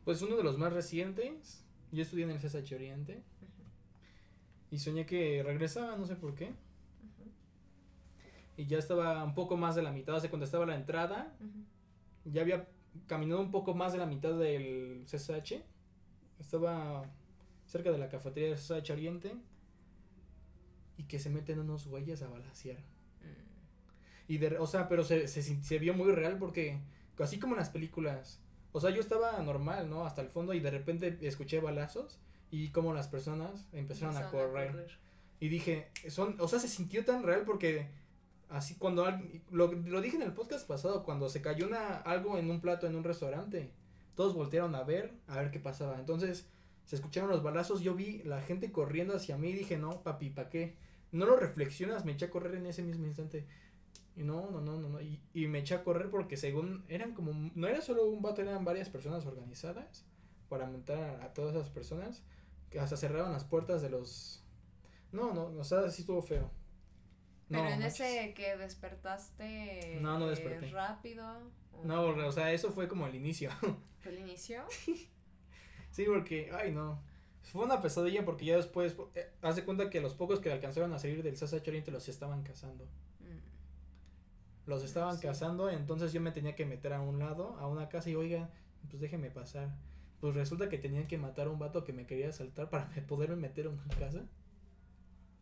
[0.04, 1.64] Pues uno de los más recientes.
[1.92, 3.22] Yo estudié en el CSH Oriente.
[4.72, 6.54] Y soñé que regresaba, no sé por qué.
[8.58, 10.16] Y ya estaba un poco más de la mitad.
[10.16, 11.36] Hace cuando estaba la entrada.
[11.40, 11.66] ujú.
[12.26, 12.68] Ya había
[13.08, 15.64] caminado un poco más de la mitad del CSH.
[16.40, 17.06] Estaba
[17.66, 19.36] cerca de la cafetería del CSH Oriente.
[20.98, 22.78] Y que se meten unos güeyes a balasear.
[22.78, 23.62] Mm,
[24.28, 26.80] Y de, o sea, pero se, se, se vio muy real porque,
[27.20, 28.40] así como en las películas,
[28.72, 30.06] o sea, yo estaba normal, ¿no?
[30.06, 32.20] Hasta el fondo y de repente escuché balazos
[32.52, 35.00] y como las personas empezaron a correr.
[35.40, 37.90] Y dije, son, o sea, se sintió tan real porque
[38.50, 39.08] así cuando,
[39.50, 42.86] lo, lo dije en el podcast pasado, cuando se cayó una, algo en un plato
[42.86, 43.72] en un restaurante,
[44.16, 45.98] todos voltearon a ver, a ver qué pasaba.
[45.98, 46.48] Entonces,
[46.86, 50.30] se escucharon los balazos, yo vi la gente corriendo hacia mí y dije, no, papi,
[50.30, 50.76] ¿para qué?
[51.12, 53.48] No lo reflexionas, me eché a correr en ese mismo instante.
[54.16, 55.02] Y no, no, no, no, no.
[55.02, 58.42] Y, y me eché a correr porque según eran como, no era solo un vato,
[58.42, 60.06] eran varias personas organizadas
[60.50, 62.24] para matar a, a todas esas personas.
[62.72, 64.44] Que hasta cerraron las puertas de los...
[65.12, 66.50] No, no, o sea, sí estuvo feo.
[67.50, 68.00] Pero No, en manches.
[68.00, 70.70] ese que despertaste No, no eh, desperté.
[70.72, 71.26] rápido.
[71.74, 73.52] o- No, o sea, eso fue como el inicio.
[74.00, 74.64] ¿Fue el inicio?
[75.92, 77.04] sí, porque, ay, no.
[77.44, 80.94] Fue una pesadilla porque ya después, eh, haz de cuenta que los pocos que alcanzaron
[80.94, 82.86] a salir del CSH Oriente los estaban cazando.
[83.20, 85.28] Mm, Los estaban Sí.
[85.28, 88.50] cazando, entonces yo me tenía que meter a un lado, a una casa y oiga,
[88.90, 89.76] pues déjeme pasar.
[90.22, 93.02] Pues resulta que tenían que matar a un vato que me quería asaltar para me-
[93.02, 94.26] poderme meter a una casa.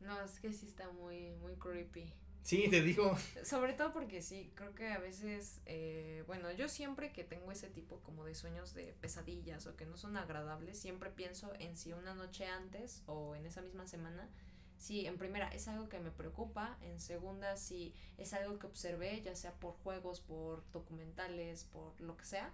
[0.02, 2.12] No, es que sí está muy, muy creepy.
[2.44, 3.16] Sí, te digo.
[3.44, 7.70] Sobre todo porque sí, creo que a veces, eh, bueno, yo siempre que tengo ese
[7.70, 11.94] tipo como de sueños de pesadillas o que no son agradables, siempre pienso en si
[11.94, 14.30] una noche antes o en esa misma semana,
[14.78, 19.22] si en primera es algo que me preocupa, en segunda si es algo que observé,
[19.22, 22.54] ya sea por juegos, por documentales, por lo que sea.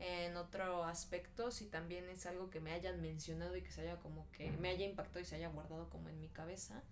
[0.00, 3.96] En otro aspecto, si también es algo que me hayan mencionado y que se haya
[3.98, 6.82] como que me haya impactado y se haya guardado como en mi cabeza.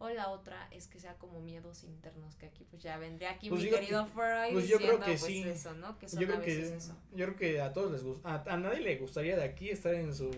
[0.00, 3.48] O la otra es que sea como miedos internos, que aquí pues ya vendría aquí
[3.48, 5.42] Pues mi yo- querido Freud pues yo creo diciendo que pues sí.
[5.42, 5.98] eso, ¿no?
[5.98, 6.96] Que son Yo a creo que eso.
[7.14, 9.94] yo creo que a todos les gusta, a, a nadie le gustaría de aquí estar
[9.94, 10.30] en su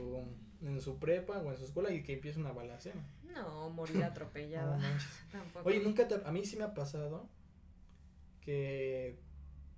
[0.63, 2.97] en su prepa o en su escuela y que empiece una balacera.
[3.35, 4.79] No, morir atropellada.
[4.79, 5.61] No.
[5.65, 7.29] Oye, nunca te- a mí sí me ha pasado
[8.41, 9.19] que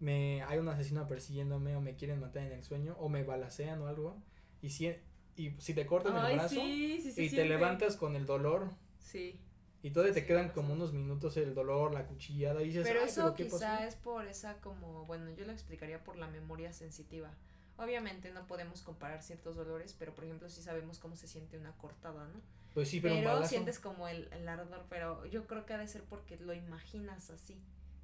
[0.03, 3.81] me hay un asesino persiguiéndome o me quieren matar en el sueño o me balacean
[3.81, 4.17] o algo
[4.61, 4.95] y si
[5.37, 8.27] y si te cortan el Ay, brazo sí, sí, sí, y te levantas con el
[8.27, 9.39] dolor Sí.
[9.83, 12.85] y todavía Sí, te sí, quedan como unos minutos el dolor, la cuchillada y dices,
[12.87, 13.57] Pero "Ay, eso ¿qué pasó?".
[13.59, 17.31] quizá es por esa como, bueno, yo lo explicaría por la memoria sensitiva.
[17.79, 21.73] Obviamente no podemos comparar ciertos dolores, pero por ejemplo sí sabemos cómo se siente una
[21.79, 22.41] cortada, ¿no?
[22.75, 25.79] Pues sí, pero, Pero, un sientes como el, el ardor, pero yo creo que ha
[25.79, 27.59] de ser porque lo imaginas así,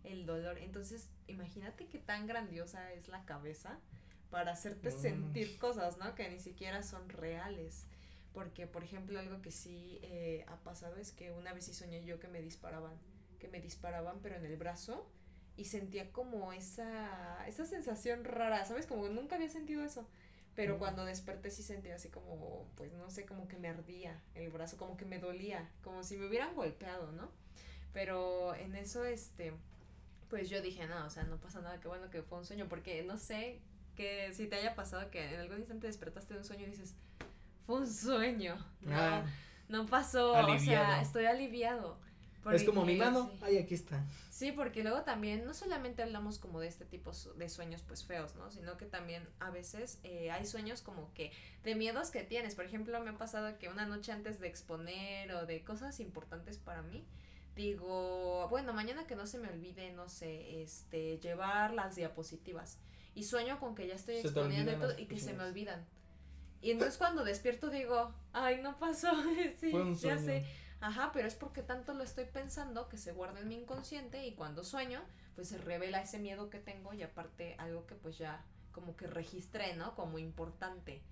[0.04, 0.58] el dolor.
[0.58, 3.78] Entonces, imagínate qué tan grandiosa es la cabeza
[4.30, 6.14] para hacerte sentir cosas, ¿no?
[6.14, 7.86] Que ni siquiera son reales.
[8.34, 12.04] Porque, por ejemplo, algo que sí eh, ha pasado es que una vez sí soñé
[12.04, 12.92] yo que me disparaban,
[13.40, 15.08] que me disparaban, pero en el brazo,
[15.56, 18.86] y sentía como esa, esa sensación rara, ¿sabes?
[18.86, 20.06] Como que nunca había sentido eso.
[20.54, 20.78] Pero Mm.
[20.78, 24.76] cuando desperté sí sentía así como, pues no sé, como que me ardía el brazo,
[24.76, 27.30] como que me dolía, como si me hubieran golpeado, ¿no?
[27.92, 29.52] Pero en eso, este,
[30.28, 32.66] pues yo dije, no, o sea, no pasa nada, qué bueno que fue un sueño,
[32.68, 33.60] porque no sé
[33.96, 36.94] que si te haya pasado que en algún instante despertaste de un sueño y dices,
[37.66, 39.24] fue un sueño, no, Ah,
[39.68, 41.98] no pasó, o sea, estoy aliviado.
[42.52, 43.38] es como mi mano, sí.
[43.42, 44.02] ay, aquí está.
[44.30, 48.36] Sí, porque luego también no solamente hablamos como de este tipo de sueños pues feos,
[48.36, 48.50] ¿no?
[48.50, 51.32] Sino que también a veces eh, hay sueños como que
[51.64, 52.54] de miedos que tienes.
[52.54, 56.56] Por ejemplo, me ha pasado que una noche antes de exponer o de cosas importantes
[56.56, 57.04] para mí,
[57.58, 62.78] digo, bueno, mañana que no se me olvide, no sé, este, llevar las diapositivas.
[63.16, 65.84] Y sueño con que ya estoy Se exponiendo y, todo, y que se me olvidan.
[66.62, 69.10] Y entonces cuando despierto digo, ay, no pasó,
[69.60, 70.18] sí, ya sueño.
[70.20, 70.46] sé.
[70.80, 74.34] Ajá, pero es porque tanto lo estoy pensando que se guarda en mi inconsciente y
[74.34, 75.02] cuando sueño,
[75.34, 79.08] pues se revela ese miedo que tengo y aparte algo que pues ya como que
[79.08, 79.96] registré, ¿no?
[79.96, 81.02] Como importante.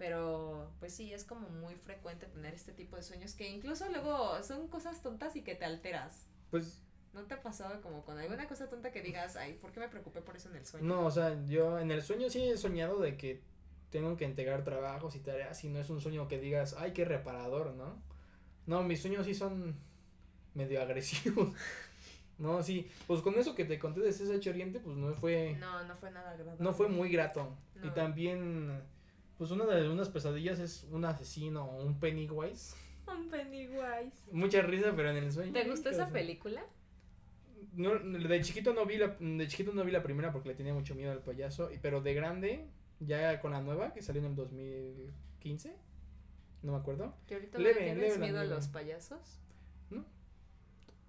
[0.00, 4.42] Pero pues sí, es como muy frecuente tener este tipo de sueños que incluso luego
[4.42, 6.26] son cosas tontas y que te alteras.
[6.50, 6.80] Pues
[7.12, 9.88] ¿No te ha pasado como con alguna cosa tonta que digas, ay, ¿por qué me
[9.88, 10.86] preocupé por eso en el sueño?
[10.88, 13.42] no, o sea, yo en el sueño sí he soñado de que
[13.90, 17.04] tengo que entregar trabajos y tareas y no es un sueño que digas, ay, qué
[17.04, 18.00] reparador, ¿no?
[18.64, 19.76] No, mis sueños sí son
[20.54, 21.52] medio agresivos.
[22.38, 25.84] No, sí, pues con eso que te conté de César Oriente, pues no fue, No,
[25.84, 26.64] no fue nada agradable.
[26.64, 27.54] no fue muy grato.
[27.82, 28.82] Y también,
[29.40, 32.76] pues una de unas pesadillas es un asesino o un Pennywise.
[33.08, 34.12] Un Pennywise.
[34.32, 35.50] Mucha risa, pero en el sueño.
[35.54, 36.62] ¿Te gustó ¿qué esa película?
[37.72, 40.74] No, de chiquito no vi la, de chiquito no vi la primera porque le tenía
[40.74, 42.66] mucho miedo al payaso, y, pero de grande,
[43.00, 45.74] ya con la nueva que salió en el 2015,
[46.62, 47.14] no me acuerdo.
[47.26, 49.40] Que ahorita le tienes miedo a los payasos.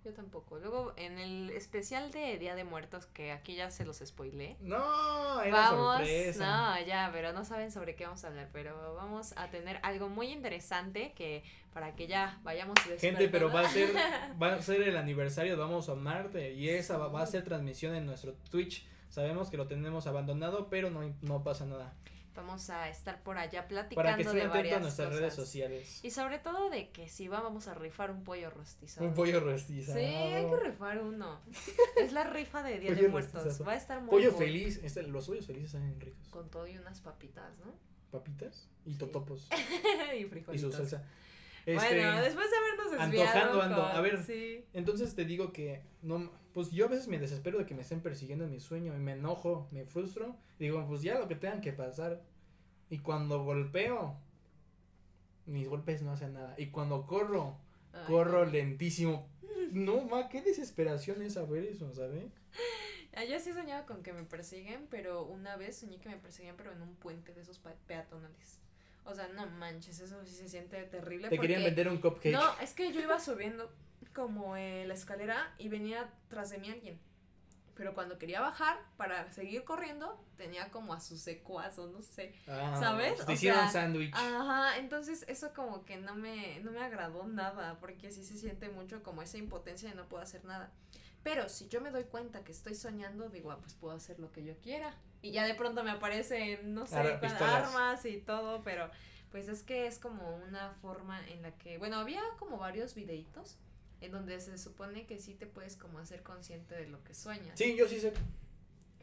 [0.03, 0.57] Yo tampoco.
[0.57, 4.57] Luego, en el especial de Día de Muertos, que aquí ya se los spoilé.
[4.59, 6.45] No, era Vamos, sorpresa.
[6.79, 10.09] no, ya, pero no saben sobre qué vamos a hablar, pero vamos a tener algo
[10.09, 13.93] muy interesante que para que ya vayamos Gente, pero va a ser
[14.41, 17.43] va a ser el aniversario de Vamos a Marte y esa va, va a ser
[17.43, 18.87] transmisión en nuestro Twitch.
[19.09, 21.93] Sabemos que lo tenemos abandonado, pero no, no pasa nada.
[22.35, 25.19] Vamos a estar por allá platicando Para que de varias a nuestras cosas.
[25.19, 25.99] redes sociales.
[26.03, 29.05] Y sobre todo de que si va, vamos a rifar un pollo rostizado.
[29.05, 29.99] Un pollo rostizado.
[29.99, 31.41] Sí, hay que rifar uno.
[32.01, 33.61] es la rifa de Día de Muertos.
[33.67, 34.45] Va a estar muy Pollo cool.
[34.45, 34.79] feliz.
[34.83, 36.27] Este, los pollos felices saben ricos.
[36.29, 37.73] Con todo y unas papitas, ¿no?
[38.11, 38.97] Papitas y Sí.
[38.97, 39.49] totopos.
[40.13, 40.71] y y frijolitos.
[40.71, 41.03] su salsa.
[41.65, 43.75] Este, Bueno, después de habernos desviado antojando ando.
[43.77, 44.23] con- A ver.
[44.23, 44.65] Sí.
[44.73, 48.01] Entonces te digo que no pues yo a veces me desespero de que me estén
[48.01, 51.61] persiguiendo en mi sueño y me enojo, me frustro, digo, pues ya lo que tengan
[51.61, 52.21] que pasar.
[52.89, 54.17] Y cuando golpeo
[55.45, 57.57] mis golpes no hacen nada y cuando corro,
[57.93, 59.27] Ay, corro lentísimo.
[59.71, 62.25] No, ma, qué desesperación es saber eso, ¿sabes?
[63.13, 66.17] Ah, Yo sí he soñado con que me persiguen, pero una vez soñé que me
[66.17, 68.59] perseguían, pero en un puente de esos peatonales.
[69.03, 71.29] O sea, no manches, eso sí se siente terrible.
[71.29, 72.33] Te querían porque- vender un cupcake.
[72.33, 73.71] No, es que yo iba subiendo
[74.13, 76.99] como eh, la escalera y venía tras de mí alguien.
[77.73, 82.33] Pero cuando quería bajar para seguir corriendo, tenía como a su secuazo, no sé.
[82.47, 83.25] Ah, ¿sabes?
[83.25, 84.13] Te O hicieron sándwich.
[84.13, 88.69] Ajá, entonces eso como que no me, no me agradó nada, porque sí se siente
[88.69, 90.71] mucho como esa impotencia de no puedo hacer nada.
[91.23, 94.31] Pero si yo me doy cuenta que estoy soñando, digo, ah, pues puedo hacer lo
[94.31, 94.93] que yo quiera.
[95.21, 97.67] Y ya de pronto me aparecen, no sé, pistolas.
[97.67, 98.89] armas y todo, pero
[99.31, 103.57] pues es que es como una forma en la que, bueno, había como varios videitos
[104.01, 107.57] en donde se supone que sí te puedes como hacer consciente de lo que sueñas.
[107.57, 108.13] Sí, yo sí sé.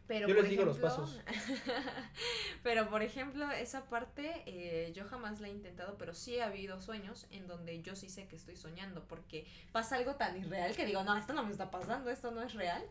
[0.08, 1.20] Pero Yo por les digo los pasos.
[2.62, 6.80] pero por ejemplo, esa parte eh, yo jamás la he intentado, pero sí ha habido
[6.80, 10.86] sueños en donde yo sí sé que estoy soñando, porque pasa algo tan irreal que
[10.86, 12.82] digo, no, esto no me está pasando, esto no es real.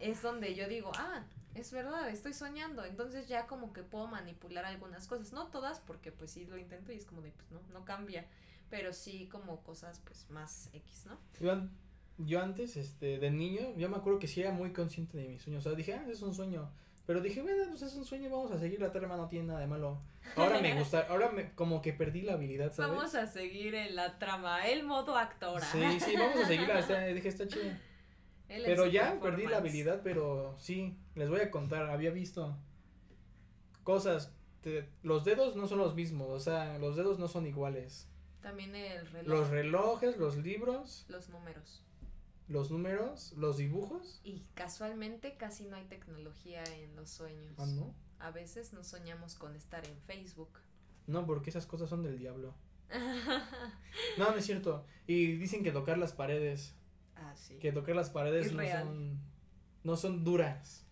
[0.00, 2.84] Es donde yo digo, ah, es verdad, estoy soñando.
[2.84, 6.92] Entonces ya como que puedo manipular algunas cosas, no todas, porque pues sí lo intento
[6.92, 8.26] y es como de, pues no, no cambia.
[8.70, 11.18] Pero sí como cosas pues más X, ¿no?
[11.40, 11.68] Yo,
[12.18, 15.42] yo antes, este, de niño, yo me acuerdo que sí era muy consciente de mis
[15.42, 15.64] sueños.
[15.64, 16.70] O sea, dije, ah, es un sueño.
[17.06, 19.60] Pero dije, bueno, pues es un sueño, vamos a seguir la trama, no tiene nada
[19.60, 20.00] de malo.
[20.36, 22.96] Ahora me gusta, ahora me, como que perdí la habilidad, ¿sabes?
[22.96, 25.66] Vamos a seguir en la trama, el modo actora.
[25.70, 26.78] Sí, sí, vamos a seguirla.
[26.80, 27.78] está- dije, está chida.
[28.48, 32.56] Pero ya perdí la habilidad, pero sí, les voy a contar, había visto
[33.82, 34.32] cosas.
[34.60, 38.08] te- los dedos no son los mismos, o sea, los dedos no son iguales.
[38.40, 39.28] También el reloj.
[39.28, 41.82] Los relojes, los libros, los números.
[42.48, 44.20] los números, los dibujos.
[44.24, 47.54] Y casualmente casi no hay tecnología en los sueños.
[47.58, 47.94] Ah, no.
[48.18, 50.60] A veces nos soñamos con estar en Facebook.
[51.06, 52.54] No, porque esas cosas son del diablo.
[54.18, 54.84] No, no es cierto.
[55.06, 56.74] Y dicen que tocar las paredes,
[57.16, 57.58] ah, sí.
[57.58, 59.20] que tocar las paredes no son,
[59.82, 60.86] no son duras.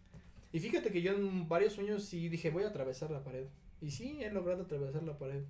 [0.52, 3.46] Y fíjate que yo en varios sueños sí dije, voy a atravesar la pared.
[3.80, 5.44] Y sí, he logrado atravesar la pared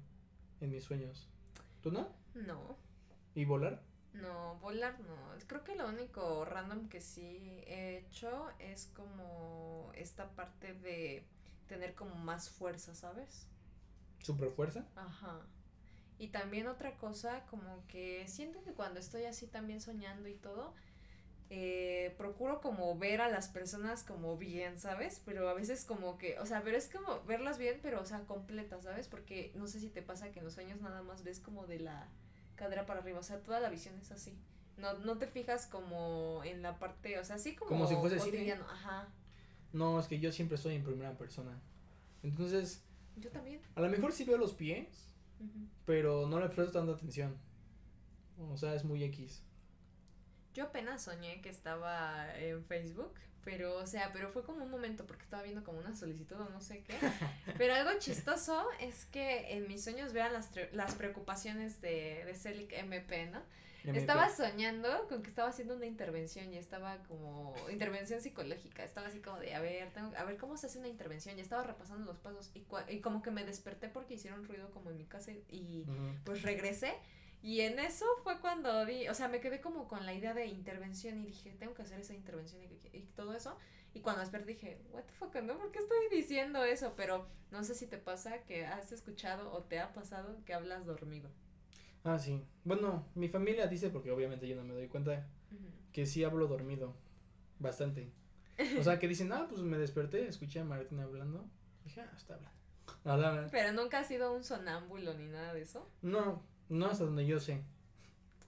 [0.61, 1.29] en mis sueños.
[1.83, 2.09] ¿Tú no?
[2.35, 2.77] No,
[3.35, 3.83] ¿Y volar?
[4.15, 5.17] no, volar no.
[5.47, 11.27] Creo que lo único random que sí he hecho es como esta parte de
[11.67, 13.47] tener como más fuerza, ¿sabes?
[14.23, 14.87] ¿Super fuerza?
[14.95, 15.41] Ajá.
[16.23, 20.73] Y también otra cosa, como que siento que cuando estoy así también soñando y todo,
[21.51, 25.21] eh, procuro como ver a las personas como bien, ¿sabes?
[25.25, 28.21] Pero a veces como que, o sea, pero es como verlas bien, pero o sea,
[28.21, 29.09] completas, ¿sabes?
[29.09, 31.81] Porque no sé si te pasa que en los sueños nada más ves como de
[31.81, 32.07] la
[32.55, 34.39] cadera para arriba, o sea, toda la visión es así.
[34.77, 38.21] No, no te fijas como en la parte, o sea, así como, Como si fuese
[38.21, 38.31] cine.
[38.31, 39.09] cotidiano, ajá.
[39.73, 41.61] No, es que yo siempre estoy en primera persona.
[42.23, 42.85] Entonces,
[43.17, 43.61] Yo también.
[43.75, 45.12] a lo mejor sí veo los pies,
[45.85, 47.37] Pero no le presto tanta atención.
[48.39, 49.43] O sea, es muy X.
[50.55, 55.07] Yo apenas soñé que estaba en Facebook, pero, o sea, pero fue como un momento
[55.07, 56.95] porque estaba viendo como una solicitud o no sé qué.
[57.59, 62.73] Pero algo chistoso es que en mis sueños vean las, las preocupaciones de, de Celic
[62.73, 63.43] MP, ¿no?
[63.99, 69.21] Estaba soñando con que estaba haciendo una intervención y estaba como intervención psicológica, estaba así
[69.21, 72.05] como de, a ver, tengo, a ver cómo se hace una intervención y estaba repasando
[72.05, 75.07] los pasos y, cua- y como que me desperté porque hicieron ruido como en mi
[75.07, 75.85] casa y-
[76.25, 76.95] pues regresé
[77.43, 80.47] y en eso fue cuando di, o sea, me quedé como con la idea de
[80.47, 83.59] intervención y dije, tengo que hacer esa intervención y todo eso.
[83.95, 85.59] Y cuando desperté dije, what the fuck, ¿no?
[85.59, 86.95] ¿Por qué estoy diciendo eso?
[86.97, 90.87] Pero no sé si te pasa que has escuchado o te ha pasado que hablas
[90.87, 91.29] dormido.
[92.05, 92.43] Ah, sí.
[92.65, 95.27] Bueno, mi familia dice, porque obviamente yo no me doy cuenta,
[95.93, 96.95] que sí hablo dormido.
[97.59, 98.11] Bastante.
[98.79, 101.45] O sea, que dicen, ah, pues me desperté, escuché a Martín hablando.
[101.85, 102.57] Dije, ah, está hablando.
[103.05, 103.49] Hablaba.
[103.51, 105.89] Pero nunca has sido un sonámbulo ni nada de eso.
[106.03, 107.63] No, no hasta donde yo sé.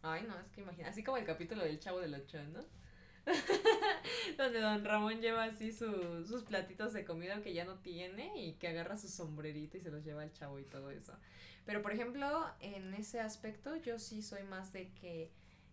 [0.03, 2.61] Ay, no, es que imagina, así como el capítulo del Chavo del Ocho, ¿no?
[4.37, 8.53] Donde don Ramón lleva así su- sus platitos de comida que ya no tiene y
[8.55, 11.15] que agarra su sombrerito y se los lleva al chavo y todo eso.
[11.65, 15.31] Pero por ejemplo, en ese aspecto yo sí soy más de que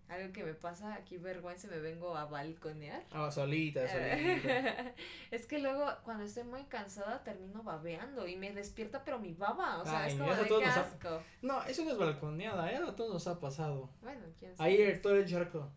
[0.08, 3.02] algo que me pasa aquí vergüenza me vengo a balconear.
[3.12, 4.94] Ah, solita, solita.
[5.32, 9.80] es que luego cuando estoy muy cansada termino babeando y me despierta pero mi baba,
[9.82, 11.24] o sea, Ay, es como eso de todos qué nos ha- asco.
[11.42, 12.76] No, eso no es balconeada, ¿eh?
[12.86, 13.90] A todos nos ha pasado.
[14.02, 14.70] Bueno, quién sabe.
[14.70, 15.70] Ayer todo el charco.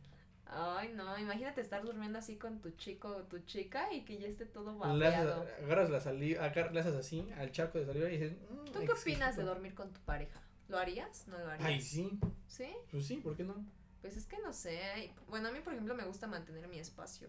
[0.56, 4.28] Ay, no, imagínate estar durmiendo así con tu chico o tu chica y que ya
[4.28, 5.46] esté todo Le babeado.
[5.62, 8.92] agarras la saliva, le haces así al charco de saliva y dices, "Mm, ¿Tú qué
[8.92, 9.44] opinas de exquisito".
[9.46, 10.40] dormir con tu pareja?
[10.68, 11.26] ¿Lo harías?
[11.28, 11.68] ¿No lo harías?
[11.68, 12.18] Ay, sí.
[12.46, 12.68] ¿Sí?
[12.90, 13.64] Pues sí, ¿por qué no?
[14.00, 15.12] Pues es que no sé.
[15.28, 17.28] Bueno, a mí, por ejemplo, me gusta mantener mi espacio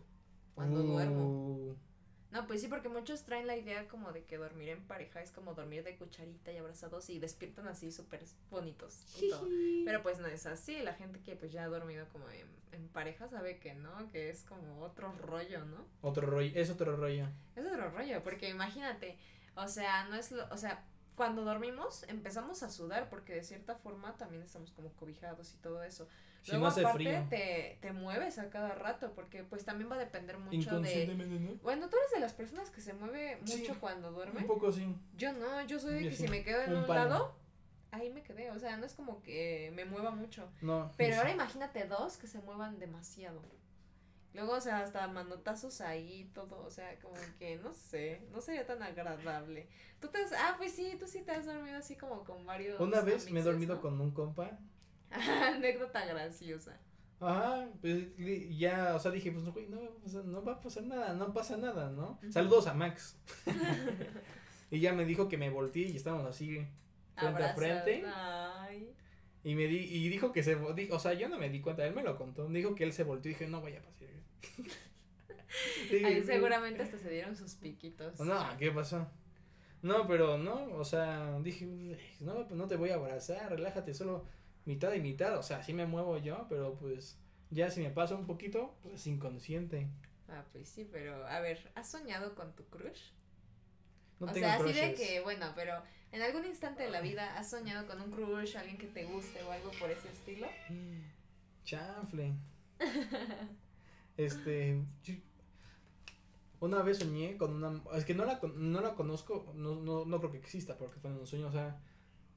[0.54, 1.76] cuando duermo.
[2.36, 5.32] No, pues sí, porque muchos traen la idea como de que dormir en pareja es
[5.32, 9.48] como dormir de cucharita y abrazados y despiertan así súper bonitos y todo.
[9.86, 12.90] Pero pues no es así, la gente que pues ya ha dormido como en, en
[12.90, 15.88] pareja sabe que no, que es como otro rollo, ¿no?
[16.02, 17.30] Otro rollo, es otro rollo.
[17.56, 19.18] Es otro rollo, porque imagínate,
[19.56, 20.84] o sea, no es lo, o sea,
[21.16, 25.84] cuando dormimos empezamos a sudar porque de cierta forma también estamos como cobijados y todo
[25.84, 26.08] eso.
[26.42, 27.26] Si Luego no hace aparte frío.
[27.30, 31.60] te, te mueves a cada rato porque pues también va a depender mucho de...
[31.64, 34.42] Bueno, tú eres de las personas que se mueve Sí, mucho cuando duerme.
[34.42, 34.96] Un poco sí.
[35.18, 37.36] Yo no, yo soy de que sí, si me quedo en un lado,
[37.92, 40.48] ahí me quedé, o sea, no es como que me mueva mucho.
[40.62, 40.92] No.
[40.98, 41.20] Pero sí.
[41.20, 43.42] ahora imagínate dos que se muevan demasiado.
[44.36, 48.42] Luego, o sea, hasta manotazos ahí, y todo, o sea, como que, no sé, no
[48.42, 49.70] sería tan agradable.
[50.02, 52.78] Tú te has, ah, pues sí, tú sí te has dormido así como con varios
[52.82, 53.82] Una vez me he dormido ¿no?
[53.82, 54.60] con un compa.
[55.10, 56.78] Anécdota graciosa.
[57.22, 58.10] Ajá, pues
[58.58, 60.84] ya, o sea, dije, pues no, güey, no, va a pasar- no va a pasar
[60.84, 62.20] nada, no pasa nada, ¿no?
[62.30, 63.18] Saludos a Max.
[64.70, 66.68] y ya me dijo que me volteé y estábamos así
[67.16, 68.04] frente a frente.
[68.06, 68.94] Ay.
[69.46, 71.96] Y me di, y dijo que se, o sea, yo no me di cuenta, él
[71.96, 74.05] me lo contó, dijo que él se volteó y dije, no vaya a pasar.
[76.06, 78.20] Ahí seguramente hasta se dieron sus piquitos.
[78.20, 79.08] No, ¿qué pasó?
[79.82, 83.94] No, pero no, o sea, dije, "Uy, no, pues no te voy a abrazar, relájate,
[83.94, 84.26] solo
[84.66, 87.20] mitad y mitad, o sea, sí me muevo yo, pero pues
[87.52, 89.88] ya si me pasa un poquito, pues inconsciente.
[90.28, 93.12] Ah, pues sí, pero a ver, ¿has soñado con tu crush?
[94.20, 97.38] No o tengo sea, así de que, bueno, pero en algún instante de la vida
[97.38, 100.48] has soñado con un crush, alguien que te guste o algo por ese estilo.
[101.64, 102.34] Chanfle.
[104.18, 105.16] Este, yo-
[106.62, 110.20] una vez soñé con una, es que no la, no la conozco, no, no, no
[110.20, 111.78] creo que exista porque fue en un sueño, o sea,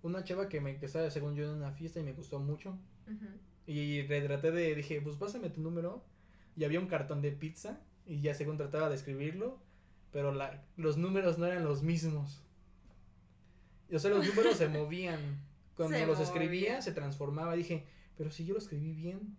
[0.03, 2.77] una chava que me, que estaba según yo en una fiesta y me gustó mucho.
[3.67, 6.03] Y retraté de, dije, pues pásame tu número.
[6.57, 7.81] Y había un cartón de pizza.
[8.07, 9.59] Y ya según trataba de escribirlo.
[10.12, 12.43] Pero la, los números no eran los mismos.
[13.93, 15.19] O sea, los números se movían.
[15.77, 17.55] Cuando Se los escribía, se transformaba.
[17.55, 17.85] Dije,
[18.17, 19.37] pero si yo lo escribí bien.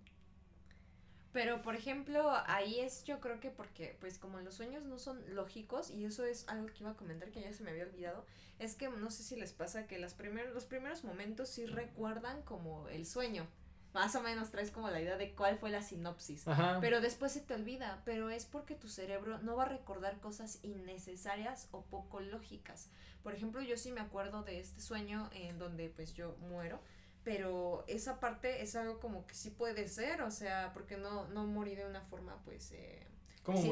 [1.32, 5.22] Pero, por ejemplo, ahí es yo creo que porque, pues como los sueños no son
[5.36, 8.26] lógicos, y eso es algo que iba a comentar que ya se me había olvidado,
[8.58, 12.42] es que no sé si les pasa que las primer, los primeros momentos sí recuerdan
[12.42, 13.48] como el sueño.
[13.94, 16.48] Más o menos traes como la idea de cuál fue la sinopsis.
[16.48, 16.78] Ajá.
[16.80, 20.60] Pero después se te olvida, pero es porque tu cerebro no va a recordar cosas
[20.62, 22.90] innecesarias o poco lógicas.
[23.24, 26.80] Por ejemplo, yo sí me acuerdo de este sueño en donde pues yo muero,
[27.24, 31.46] pero esa parte es algo como que sí puede ser, o sea, porque no, no
[31.46, 33.06] morí de una forma pues eh,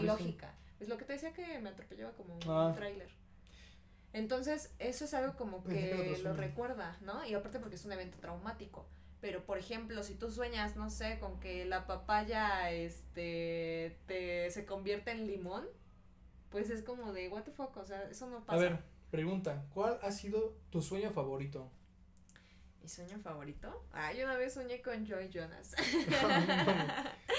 [0.04, 0.54] lógica.
[0.78, 2.74] Pues lo que te decía que me atropellaba como un Ah.
[2.76, 3.10] tráiler.
[4.14, 7.26] Entonces, eso es algo como que lo recuerda, ¿no?
[7.26, 8.86] Y aparte porque es un evento traumático.
[9.20, 14.66] Pero, por ejemplo, si tú sueñas, no sé, con que la papaya, este, te, se
[14.66, 15.66] convierte en limón,
[16.50, 18.54] pues es como de, what the fuck, o sea, eso no pasa.
[18.60, 18.80] A ver,
[19.10, 21.72] pregunta, ¿cuál ha sido tu sueño favorito?
[22.88, 23.86] ¿Mi sueño favorito?
[23.92, 25.76] Ah, yo una vez soñé con Joy Jonas.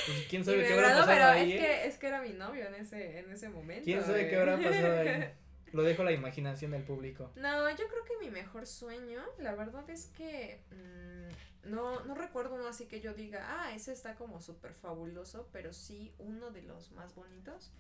[0.06, 1.52] Pues, ¿Quién sabe qué habrá pasado pero ahí?
[1.52, 1.58] es eh?
[1.58, 3.84] que, es que era mi novio en ese, en ese momento.
[3.84, 4.28] ¿Quién sabe eh.
[4.28, 5.32] qué habrá pasado ahí?
[5.72, 7.32] Lo dejo a la imaginación del público.
[7.36, 12.54] No, yo creo que mi mejor sueño, la verdad es que mm, no, no recuerdo
[12.54, 16.62] uno así que yo diga, ah, ese está como súper fabuloso, pero sí uno de
[16.62, 17.72] los más bonitos.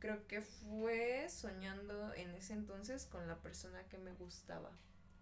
[0.00, 4.72] Creo que fue soñando en ese entonces con la persona que me gustaba.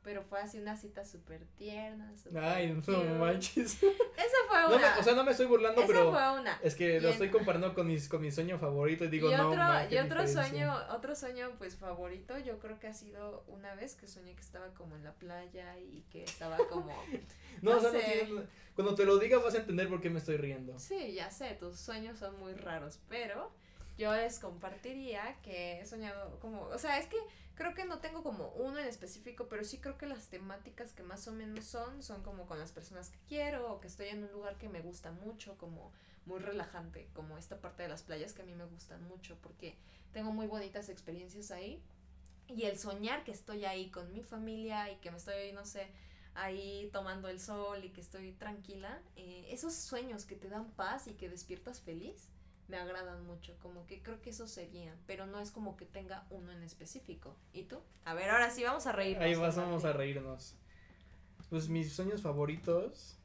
[0.04, 2.12] Pero fue así una cita súper tierna.
[2.16, 3.08] súper Ay, no cute.
[3.20, 3.74] manches.
[3.82, 4.94] Esa fue No una.
[4.94, 6.58] me- o sea, no me estoy burlando, esa pero fue una.
[6.60, 9.30] es que Y lo en- estoy comparando con, mis, con mi sueño favorito y digo,
[9.30, 12.92] y no, otro, qué y otro sueño, otro sueño pues favorito, yo creo que ha
[12.94, 16.92] sido una vez que soñé que estaba como en la playa y que estaba como
[17.62, 18.28] No, no o sea, no sé.
[18.74, 20.76] cuando te lo diga vas a entender por qué me estoy riendo.
[20.80, 23.52] Sí, ya sé, tus sueños son muy raros, pero
[23.98, 27.18] yo les compartiría que he soñado como, o sea, es que
[27.54, 31.02] creo que no tengo como uno en específico, pero sí creo que las temáticas que
[31.02, 34.24] más o menos son, son como con las personas que quiero o que estoy en
[34.24, 35.92] un lugar que me gusta mucho, como
[36.26, 39.76] muy relajante, como esta parte de las playas que a mí me gustan mucho, porque
[40.12, 41.82] tengo muy bonitas experiencias ahí.
[42.48, 45.88] Y el soñar que estoy ahí con mi familia y que me estoy, no sé,
[46.34, 51.06] ahí tomando el sol y que estoy tranquila, eh, esos sueños que te dan paz
[51.06, 52.28] y que despiertas feliz,
[52.68, 56.26] me agradan mucho, como que creo que esos serían, pero no es como que tenga
[56.30, 57.36] uno en específico.
[57.52, 57.80] ¿Y tú?
[58.04, 59.24] A ver, ahora sí vamos a reírnos.
[59.24, 60.56] Ahí vas, vamos a reírnos.
[61.50, 63.18] Pues mis sueños favoritos,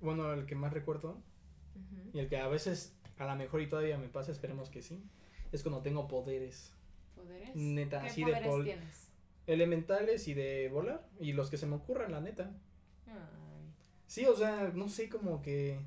[0.00, 1.22] bueno, el que más recuerdo
[1.74, 2.10] Ujú.
[2.12, 5.02] y el que a veces a lo mejor y todavía me pasa, esperemos que sí,
[5.52, 6.72] es cuando tengo poderes
[7.14, 7.54] ¿Poderes?
[7.54, 9.08] Neta, ¿Qué así de poderes pol- tienes?
[9.46, 12.50] elementales y de volar y los que se me ocurran, la neta.
[13.06, 13.72] Ay.
[14.06, 15.78] Sí, o sea, no sé como que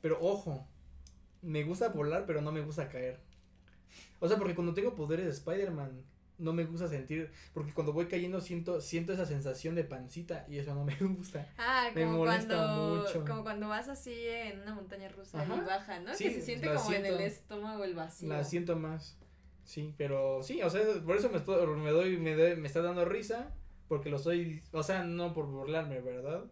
[0.00, 0.66] pero ojo,
[1.42, 3.18] me gusta volar, pero no me gusta caer.
[4.20, 6.02] O sea, porque cuando tengo poderes de Spider-Man
[6.38, 10.56] no me gusta sentir, porque cuando voy cayendo siento siento esa sensación de pancita y
[10.58, 11.46] eso no me gusta.
[11.58, 13.24] Ah, Me como molesta cuando, mucho.
[13.26, 15.56] como cuando vas así en una montaña rusa Ajá.
[15.56, 16.14] y baja, ¿no?
[16.14, 18.28] Sí, que se siente como en el estómago el vacío.
[18.28, 19.18] La siento más.
[19.64, 22.80] Sí, pero sí, o sea, por eso me estoy, me doy, me doy- me está
[22.82, 23.50] dando risa,
[23.86, 26.44] porque lo estoy, o sea, no por burlarme, ¿verdad?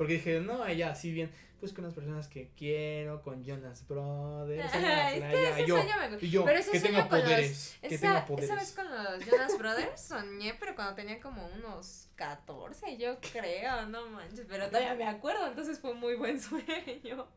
[0.00, 4.72] Porque dije, no, ya, sí bien, pues con las personas que quiero, con Jonas Brothers,
[4.74, 6.24] en la Es que playa, ese yo, sueño me gusta.
[6.24, 8.88] y yo, Pero ese que sueño tenga con los- poderes, que Esa, esa vez con
[8.90, 14.68] los Jonas Brothers soñé, pero cuando tenía como unos 14, yo creo, no manches, pero
[14.68, 17.28] todavía me acuerdo, entonces fue un muy buen sueño.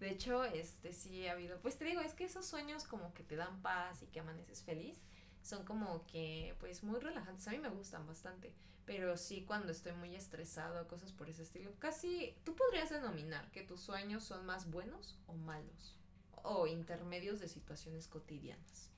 [0.00, 3.22] De hecho, este sí ha habido, pues te digo, es que esos sueños como que
[3.22, 5.00] te dan paz y que amaneces feliz,
[5.46, 8.52] son como que pues muy relajantes, a mí me gustan bastante,
[8.84, 13.62] pero sí cuando estoy muy estresado, cosas por ese estilo, casi tú podrías denominar que
[13.62, 15.96] tus sueños son más buenos o malos,
[16.42, 18.90] o intermedios de situaciones cotidianas.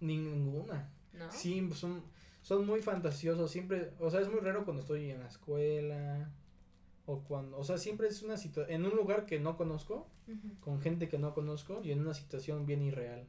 [0.00, 0.90] Ninguna.
[1.14, 1.32] ¿No?
[1.32, 2.02] Sí, son,
[2.42, 6.30] son muy fantasiosos, siempre, o sea, es muy raro cuando estoy en la escuela,
[7.06, 10.08] o cuando, o sea, siempre es una situación, en un lugar que no conozco,
[10.60, 13.26] con gente que no conozco y en una situación bien irreal.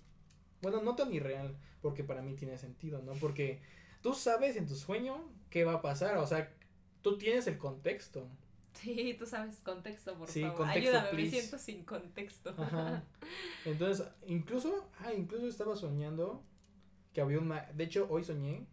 [0.63, 3.13] Bueno, no tan irreal, porque para mí tiene sentido, ¿no?
[3.13, 3.61] Porque
[4.01, 6.51] tú sabes en tu sueño qué va a pasar, o sea,
[7.03, 8.27] tú tienes el contexto.
[8.73, 10.57] Sí, tú sabes, contexto, por Sí, favor.
[10.57, 11.31] contexto, Ayúdame, please.
[11.35, 12.55] me siento sin contexto.
[12.57, 13.03] Ajá.
[13.65, 16.43] Entonces, incluso, ah, incluso estaba soñando
[17.13, 18.65] que había un, de hecho, hoy soñé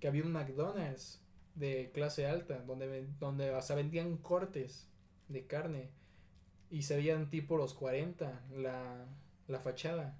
[0.00, 1.20] que había un McDonald's
[1.56, 4.88] de clase alta donde donde o sea, vendían cortes
[5.26, 5.90] de carne
[6.70, 9.04] y se veían tipo los 40 la,
[9.48, 10.16] la fachada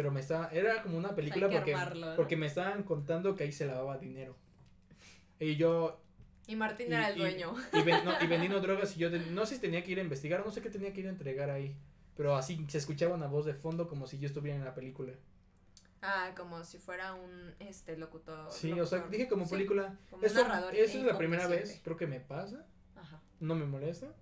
[0.00, 2.16] pero me estaba era como una película Hay que porque armarlo, ¿no?
[2.16, 4.34] porque me estaban contando que ahí se lavaba dinero
[5.38, 6.00] y yo
[6.46, 7.54] Y Martín y- era el y- dueño.
[7.74, 10.02] y, ven- no, y vendiendo drogas y yo no sé si tenía que ir a
[10.02, 11.76] investigar no sé qué tenía que ir a entregar ahí
[12.16, 15.12] pero así se escuchaba una voz de fondo como si yo estuviera en la película
[16.00, 18.50] Ah, como si fuera un este locutor.
[18.50, 21.78] sí o sea dije como Sí, película como eso, narrador eso es la primera vez
[21.84, 22.64] creo que me pasa
[22.96, 23.20] Ajá.
[23.38, 24.14] no me molesta.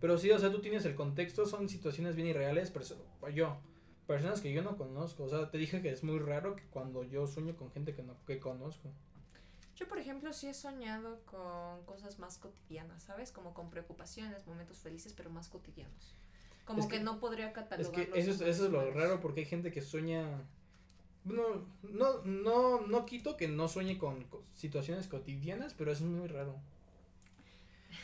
[0.00, 2.96] Pero sí, o sea, tú tienes el contexto, son situaciones bien irreales, perso-
[3.32, 3.56] yo,
[4.06, 7.04] personas que yo no conozco, o sea, te dije que es muy raro que cuando
[7.04, 8.90] yo sueño con gente que no que conozco.
[9.76, 13.32] Yo, por ejemplo, sí he soñado con cosas más cotidianas, ¿sabes?
[13.32, 16.14] Como con preocupaciones, momentos felices, pero más cotidianos.
[16.66, 18.08] Como Es que, que- no podría Es catalogarlos.
[18.14, 20.42] que eso es, eso es lo raro porque hay gente que sueña
[21.24, 26.26] no, no, no, no quito que no sueñe con co- situaciones cotidianas, pero es muy
[26.28, 26.56] raro.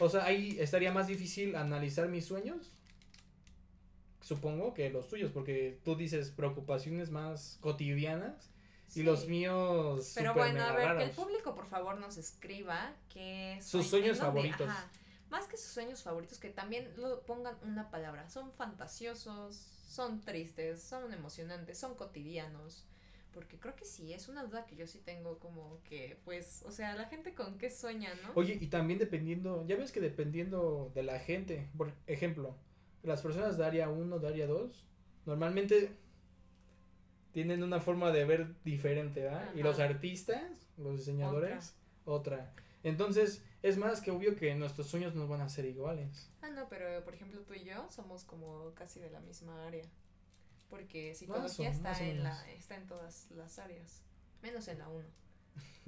[0.01, 2.71] O sea, ahí estaría más difícil analizar mis sueños,
[4.29, 8.51] supongo, que los tuyos, porque tú dices preocupaciones más cotidianas
[8.95, 13.59] y los míos Pero bueno, a ver, que el público por favor nos escriba que
[13.63, 14.69] Sus sueñ- sueños favoritos.
[14.69, 14.91] ajá,
[15.31, 18.29] más que sus sueños favoritos, que también lo pongan una palabra.
[18.31, 19.57] Son fantasiosos,
[19.89, 22.85] son tristes, son emocionantes, son cotidianos.
[23.35, 26.73] Porque creo que sí, es una duda que yo sí tengo como que, pues, o
[26.73, 28.33] sea, la gente con qué sueña, ¿no?
[28.35, 32.57] Oye, y también dependiendo, ya ves que dependiendo de la gente, por ejemplo,
[33.09, 34.85] las personas de área 1, de área 2,
[35.27, 35.97] normalmente
[37.33, 39.53] tienen una forma de ver diferente, ¿verdad?
[39.55, 40.43] Y los artistas,
[40.77, 42.53] los diseñadores, otra.
[42.83, 46.31] Entonces, es más que obvio que nuestros sueños no van a ser iguales.
[46.43, 49.85] Ah, no, pero por ejemplo tú y yo somos como casi de la misma área.
[50.71, 54.03] Porque psicología o- está más en la está en todas las áreas,
[54.43, 55.05] menos en la 1.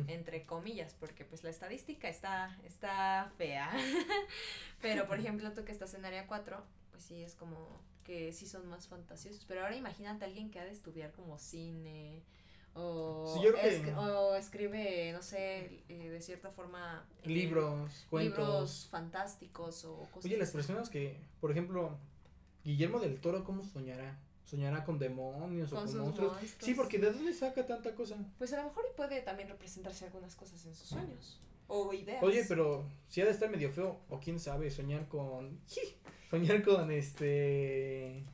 [0.09, 3.71] Entre comillas, porque pues la estadística está está fea.
[4.81, 6.63] pero por ejemplo, tú que estás en área 4,
[7.01, 10.61] pues sí es como que sí son más fantasiosos, pero ahora imagínate a alguien que
[10.61, 12.23] ha de estudiar como cine
[12.75, 18.39] o, Sí, que- escribe, no sé, eh, de cierta forma eh, Libros, cuentos.
[18.39, 21.97] libros fantásticos o cosas Oye, las personas que, por ejemplo,
[22.65, 24.19] Guillermo del Toro, ¿cómo soñará?
[24.45, 26.33] ¿Soñará con demonios o Con monstruos?
[26.33, 26.55] monstruos.
[26.61, 28.17] Sí, porque ¿de dónde saca tanta cosa?
[28.37, 31.41] Pues a lo mejor y puede también representarse algunas cosas en sus sueños.
[31.69, 32.23] O ideas.
[32.23, 35.61] Oye, pero si ha de estar medio feo, o quién sabe, soñar con.
[36.31, 38.25] Soñar con este.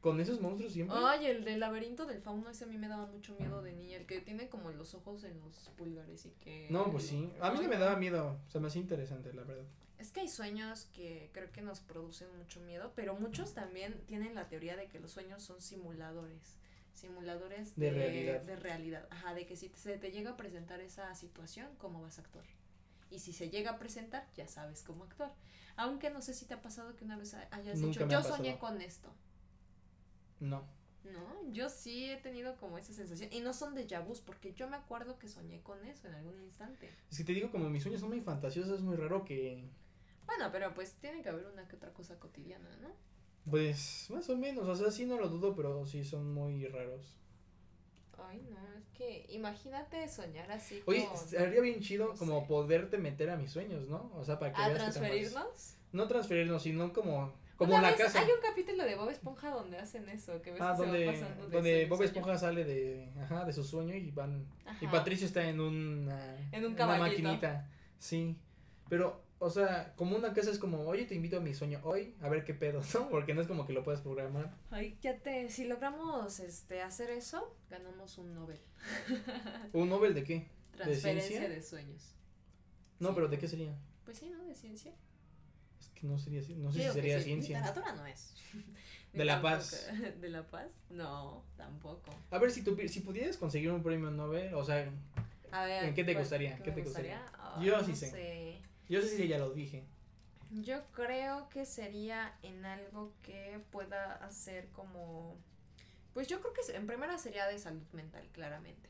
[0.00, 0.96] Con esos monstruos siempre.
[1.00, 3.96] Ay, el del laberinto del fauno, ese a mí me daba mucho miedo de niña.
[3.96, 6.68] El que tiene como los ojos en los pulgares y que.
[6.70, 7.32] no, pues sí.
[7.40, 8.38] A mí no me daba miedo.
[8.48, 9.64] Se me hacía interesante, la verdad.
[9.98, 14.34] Es que hay sueños que creo que nos producen mucho miedo, pero muchos también tienen
[14.34, 16.58] la teoría de que los sueños son simuladores.
[16.92, 18.42] Simuladores De de, realidad.
[18.42, 19.08] de realidad.
[19.10, 22.22] Ajá, de que si te- se te llega a presentar esa situación, ¿cómo vas a
[22.22, 22.44] actuar?
[23.10, 25.32] Y si se llega a presentar, ya sabes cómo actuar.
[25.76, 28.22] Aunque no sé si te ha pasado que una vez ha- hayas Nunca dicho, yo
[28.22, 29.12] soñé con esto.
[30.40, 30.64] No.
[31.04, 33.32] No, yo sí he tenido como esa sensación.
[33.32, 36.40] Y no son de vus, porque yo me acuerdo que soñé con eso en algún
[36.42, 36.90] instante.
[37.10, 39.62] Es que te digo, como mis sueños son muy fantasiosos, es muy raro que.
[40.26, 42.88] Bueno, pero pues tiene que haber una que otra cosa cotidiana, ¿no?
[43.48, 44.66] Pues más o menos.
[44.66, 47.16] O sea, sí no lo dudo, pero sí son muy raros.
[48.18, 50.82] Ay, no, es que imagínate soñar así.
[50.86, 52.46] Oye, estaría bien chido no como sé.
[52.46, 54.10] poderte meter a mis sueños, ¿no?
[54.14, 55.76] O sea, para que ¿A veas que transferirnos?
[55.92, 57.32] No transferirnos, sino como.
[57.56, 58.20] Como Una en la vez casa.
[58.20, 61.06] Hay un capítulo de Bob Esponja donde hacen eso, que ves Ah, que se donde,
[61.06, 62.02] va pasando de donde sueño en Bob.
[62.02, 64.46] Esponja sale de, ajá, de su sueño y van,
[64.80, 64.86] y.
[64.88, 67.66] Patricio está en una, En un una maquinita,
[67.98, 68.36] sí,
[68.90, 72.14] pero, o sea, como una casa es como, oye, te invito a mi sueño hoy,
[72.22, 73.08] a ver qué pedo, ¿no?
[73.10, 74.54] Porque no es como que lo puedas programar.
[74.70, 78.60] Ay, ya te, si logramos este hacer eso, ganamos un Nobel.
[79.72, 80.46] ¿Un Nobel de qué?
[80.76, 81.48] Transferencia ciencia?
[81.48, 82.14] de sueños.
[82.98, 83.14] No, Sí.
[83.14, 83.74] pero ¿de qué sería?
[84.04, 84.44] Pues sí, ¿no?
[84.44, 84.92] De ciencia.
[85.80, 87.58] Es que no sería, no sé si sería sí, ciencia.
[87.58, 88.34] Literatura no es.
[89.12, 89.90] De La tampoco- Paz.
[90.20, 90.66] ¿De La Paz?
[90.90, 92.10] No, tampoco.
[92.30, 94.90] A ver, si tú, si pudieras conseguir un premio Nobel, o sea,
[95.52, 95.84] A ver.
[95.84, 96.56] ¿En qué te ¿cuál- gustaría?
[96.58, 97.24] qué ¿Qué me te gustaría?
[97.62, 98.10] Yo no sí sé.
[98.10, 98.55] sé.
[98.88, 99.84] Yo sé si ya lo dije.
[100.50, 105.36] Yo creo que sería en algo que pueda hacer como...
[106.14, 108.88] Pues yo creo que en primera sería de salud mental, claramente.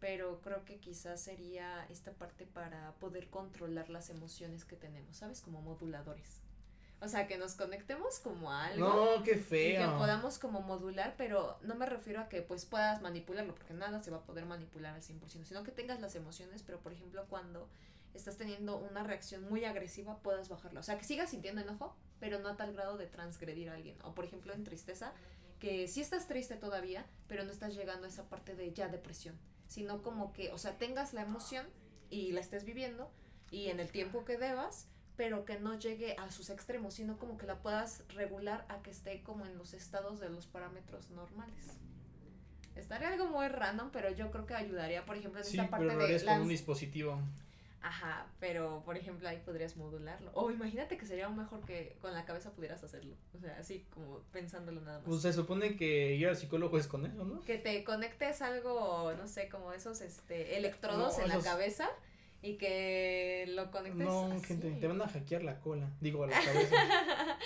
[0.00, 5.40] Pero creo que quizás sería esta parte para poder controlar las emociones que tenemos, ¿sabes?
[5.40, 6.40] Como moduladores.
[7.00, 8.88] O sea, que nos conectemos como a algo.
[9.16, 9.98] No, qué Y que feo.
[9.98, 14.10] podamos como modular, pero no me refiero a que pues puedas manipularlo, porque nada se
[14.10, 17.68] va a poder manipular al 100%, sino que tengas las emociones, pero por ejemplo cuando
[18.14, 20.80] estás teniendo una reacción muy agresiva, puedas bajarla.
[20.80, 23.96] O sea, que sigas sintiendo enojo, pero no a tal grado de transgredir a alguien.
[24.02, 25.12] O por ejemplo en tristeza,
[25.58, 29.36] que sí estás triste todavía, pero no estás llegando a esa parte de ya depresión,
[29.66, 31.66] sino como que, o sea, tengas la emoción
[32.10, 33.10] y la estés viviendo
[33.50, 37.38] y en el tiempo que debas, pero que no llegue a sus extremos, sino como
[37.38, 41.66] que la puedas regular a que esté como en los estados de los parámetros normales.
[42.74, 45.86] Estaría algo muy random, pero yo creo que ayudaría, por ejemplo, en Sí, esta parte
[45.86, 47.20] pero lo de harías la con un dispositivo.
[47.86, 50.30] Ajá, pero por ejemplo ahí podrías modularlo.
[50.32, 53.14] O imagínate que sería aún mejor que con la cabeza pudieras hacerlo.
[53.34, 55.06] O sea, así como pensándolo nada más.
[55.08, 57.42] Pues se supone que ir al psicólogo es con eso, ¿no?
[57.42, 61.90] que te conectes algo, no sé, como esos este electrodos No, en esos- la cabeza
[62.40, 64.44] y que lo conectes No, así.
[64.46, 65.90] gente, te van a hackear la cola.
[66.00, 66.76] Digo, la cabeza.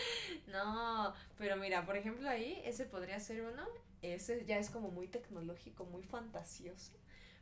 [0.49, 3.65] no, pero mira, por ejemplo ahí, ese podría ser uno.
[4.03, 6.93] Ese ya es como muy tecnológico, muy fantasioso.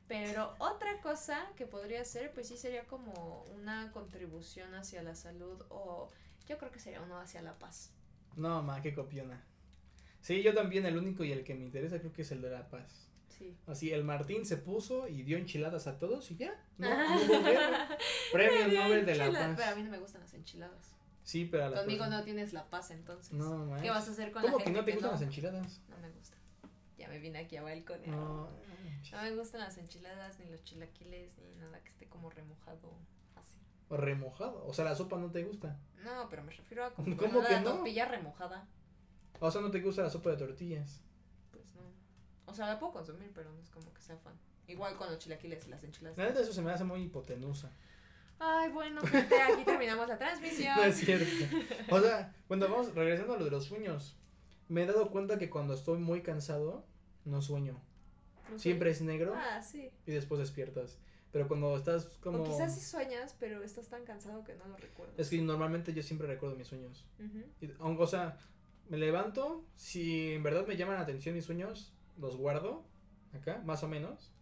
[0.08, 5.62] Pero otra cosa que podría ser, pues sí sería como una contribución hacia la salud
[5.68, 6.10] o
[6.48, 7.90] yo creo que sería uno hacia la paz.
[8.36, 9.42] No, ma, qué copiona.
[10.20, 12.50] Sí, yo también, el único y el que me interesa creo que es el de
[12.50, 13.08] la paz.
[13.28, 13.56] Sí.
[13.66, 16.54] Así, el Martín se puso y dio enchiladas a todos y ya.
[16.78, 16.88] No.
[18.32, 19.54] Premio Nobel de la Paz.
[19.56, 20.94] Pero a mí no me gustan las enchiladas.
[21.22, 23.32] Sí, pero a las Conmigo no tienes la paz entonces.
[23.32, 23.82] No, manches.
[23.82, 25.14] ¿Qué vas a hacer con ¿Cómo la que gente no te que gustan no?
[25.14, 25.80] las enchiladas?
[25.88, 26.35] No me gusta.
[27.06, 28.08] Ya me vine aquí a balconear.
[28.10, 28.48] No.
[29.12, 32.92] No me gustan las enchiladas, ni los chilaquiles, ni nada que esté como remojado
[33.36, 33.58] así.
[33.88, 34.66] Remojado.
[34.66, 35.78] O sea, la sopa no te gusta.
[36.04, 37.74] No, pero me refiero a como ¿Cómo la que no?
[37.76, 38.66] tortilla remojada.
[39.40, 41.00] O sea, no te gusta la sopa de tortillas.
[41.52, 41.82] Pues no.
[42.46, 44.34] O sea, la puedo consumir, pero no es como que sea fan.
[44.66, 46.18] Igual con los chilaquiles y las enchiladas.
[46.18, 47.70] La neta, eso se me hace muy hipotenusa.
[48.38, 50.74] Ay, bueno, gente, aquí terminamos la transmisión.
[50.76, 51.56] No es cierto.
[51.90, 54.16] O sea, cuando vamos regresando a lo de los sueños,
[54.68, 56.84] me he dado cuenta que cuando estoy muy cansado,
[57.26, 57.78] no sueño.
[58.50, 59.34] ¿No Siempre es negro?
[59.36, 59.90] Ah, sí.
[60.06, 60.98] y después despiertas.
[61.32, 62.38] Pero cuando estás como...
[62.38, 65.18] O quizás sí sueñas, pero estás tan cansado que no lo recuerdas.
[65.18, 67.04] Es que normalmente yo siempre recuerdo mis sueños.
[67.18, 67.44] Ujú.
[67.60, 68.38] Y, aunque, o sea,
[68.88, 72.84] me levanto, si en verdad me llaman la atención mis sueños, los guardo
[73.34, 74.32] acá, más o menos.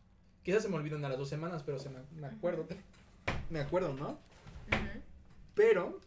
[0.42, 2.68] Quizás se me olvidan a las dos semanas, pero se me, me acuerdo.
[3.50, 4.10] Me acuerdo, ¿no?
[4.68, 5.00] Ujú.
[5.54, 6.00] Pero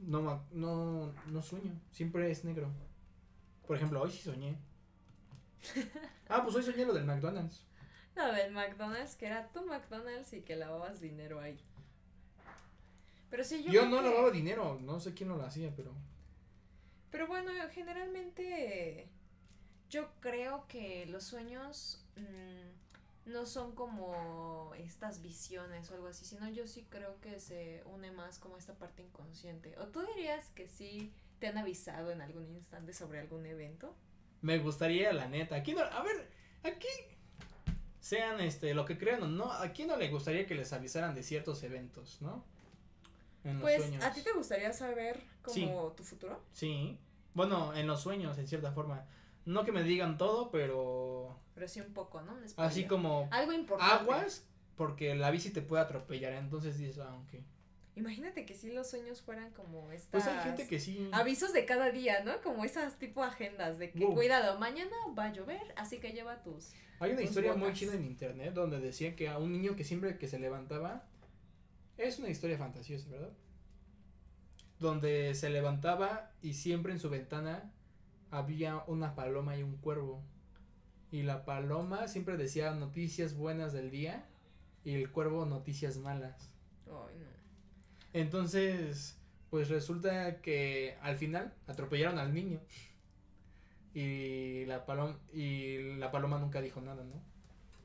[0.00, 2.68] no, no, no sueño, siempre es negro.
[3.66, 4.58] Por ejemplo, hoy sí soñé.
[6.28, 7.64] Ah, pues hoy soñé lo del McDonald's.
[8.16, 11.58] Lo del McDonald's, que era tu McDonald's y que lavabas dinero ahí.
[13.30, 13.72] Pero sí, yo.
[13.72, 15.92] Yo, no que- lavaba dinero, no sé quién no lo hacía, pero...
[17.10, 19.08] Pero bueno, generalmente.
[19.90, 22.04] Yo creo que los sueños.
[22.16, 27.82] mm, no son como estas visiones o algo así, sino yo sí creo que se
[27.86, 29.76] une más como esta parte inconsciente.
[29.80, 33.96] ¿O tú dirías que sí te han avisado en algún instante sobre algún evento?
[34.46, 35.56] Me gustaría, la neta.
[35.56, 36.30] Aquí no, a ver,
[36.62, 36.86] aquí
[37.98, 41.16] sean este lo que crean o no, a quién no le gustaría que les avisaran
[41.16, 42.44] de ciertos eventos, ¿no?
[43.42, 44.04] En los Pues, sueños.
[44.04, 45.54] ¿a ti te gustaría saber como
[45.90, 45.96] Sí.
[45.96, 46.40] tu futuro?
[46.52, 46.96] Sí.
[47.34, 49.04] Bueno, en los sueños, en cierta forma.
[49.46, 52.36] No que me digan todo, pero Pero sí un poco, ¿no?
[52.56, 53.94] Así como Algo importante.
[53.94, 54.44] aguas,
[54.76, 56.34] porque la bici te puede atropellar.
[56.34, 57.40] Entonces dices, ah, ok.
[57.96, 60.10] Imagínate que si los sueños fueran como estas...
[60.10, 61.08] Pues hay gente que sí.
[61.12, 62.42] Avisos de cada día, ¿no?
[62.42, 66.72] Como esas tipo agendas de que cuidado, mañana va a llover, así que lleva tus...
[67.00, 69.84] Hay una tus historia muy chida en internet donde decía que a un niño que
[69.84, 71.06] siempre que se levantaba,
[71.96, 73.32] es una historia fantasiosa, ¿verdad?
[74.78, 77.72] Donde se levantaba y siempre en su ventana
[78.30, 80.22] había una paloma y un cuervo.
[81.10, 84.26] Y la paloma siempre decía noticias buenas del día
[84.84, 86.50] y el cuervo noticias malas.
[86.86, 87.35] Ay, no.
[88.20, 89.18] Entonces,
[89.50, 92.60] pues resulta que al final atropellaron al niño.
[93.94, 97.22] Y la paloma y la paloma nunca dijo nada, ¿no?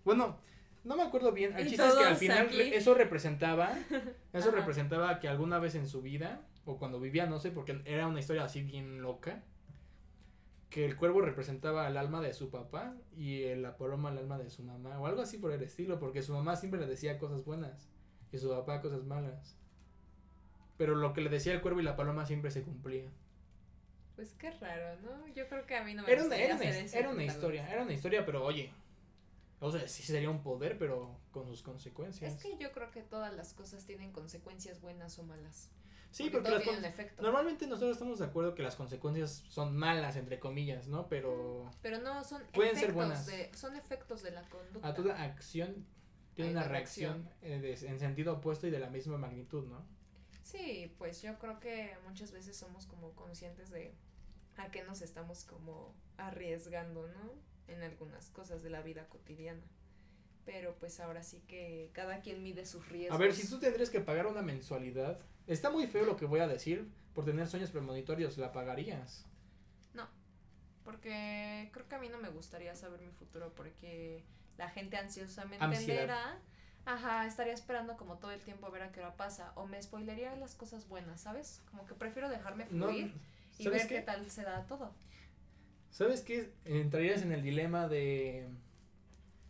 [0.03, 0.37] Bueno,
[0.83, 1.57] no me acuerdo bien.
[1.57, 2.61] El chiste es que al final aquí.
[2.73, 3.71] eso representaba
[4.33, 4.57] eso Ajá.
[4.57, 8.19] representaba que alguna vez en su vida o cuando vivía, no sé, porque era una
[8.19, 9.43] historia así bien loca,
[10.69, 14.37] que el cuervo representaba al alma de su papá y el- la paloma al alma
[14.37, 17.17] de su mamá o algo así por el estilo, porque su mamá siempre le decía
[17.19, 17.89] cosas buenas
[18.31, 19.57] y su papá cosas malas.
[20.81, 23.07] Pero lo que le decía el cuervo y la paloma siempre se cumplía.
[24.15, 25.27] Pues qué raro, ¿no?
[25.27, 27.83] Yo creo que a mí no me Era una, era una, era una historia, era
[27.83, 28.73] una historia, pero oye,
[29.59, 32.33] o sea, sí sería un poder, pero con sus consecuencias.
[32.33, 35.69] Es que yo creo que todas las cosas tienen consecuencias buenas o malas.
[36.09, 37.21] sí, porque todo las efecto.
[37.21, 41.07] normalmente nosotros estamos de acuerdo que las consecuencias son malas, entre comillas, ¿no?
[41.09, 43.27] Pero Pero no, son Pueden ser buenas.
[43.27, 44.87] de, son efectos de la conducta.
[44.87, 45.85] a toda acción
[46.33, 50.00] tiene Hay una reacción eh, en sentido opuesto y de la misma magnitud, ¿no?
[50.43, 53.93] Sí, pues yo creo que muchas veces somos como conscientes de
[54.57, 57.33] a qué nos estamos como arriesgando, ¿no?
[57.67, 59.63] En algunas cosas de la vida cotidiana.
[60.45, 63.15] Pero pues ahora sí que cada quien mide sus riesgos.
[63.15, 66.39] A ver, si tú tendrías que pagar una mensualidad, está muy feo lo que voy
[66.39, 69.25] a decir, por tener sueños premonitorios, ¿la pagarías?
[70.83, 74.25] Porque creo que a mí no me gustaría saber mi futuro porque
[74.57, 76.39] la gente ansiosamente Ansiedad.
[76.85, 79.51] Ajá, estaría esperando como todo el tiempo a ver a qué hora pasa.
[79.55, 81.61] O me spoilería las cosas buenas, ¿sabes?
[81.69, 83.13] Como que prefiero dejarme No, fluir
[83.59, 83.95] y ¿sabes ver qué?
[83.95, 84.01] qué?
[84.01, 84.91] tal se da todo.
[85.91, 86.53] ¿Sabes qué?
[86.65, 88.47] Entrarías en el dilema de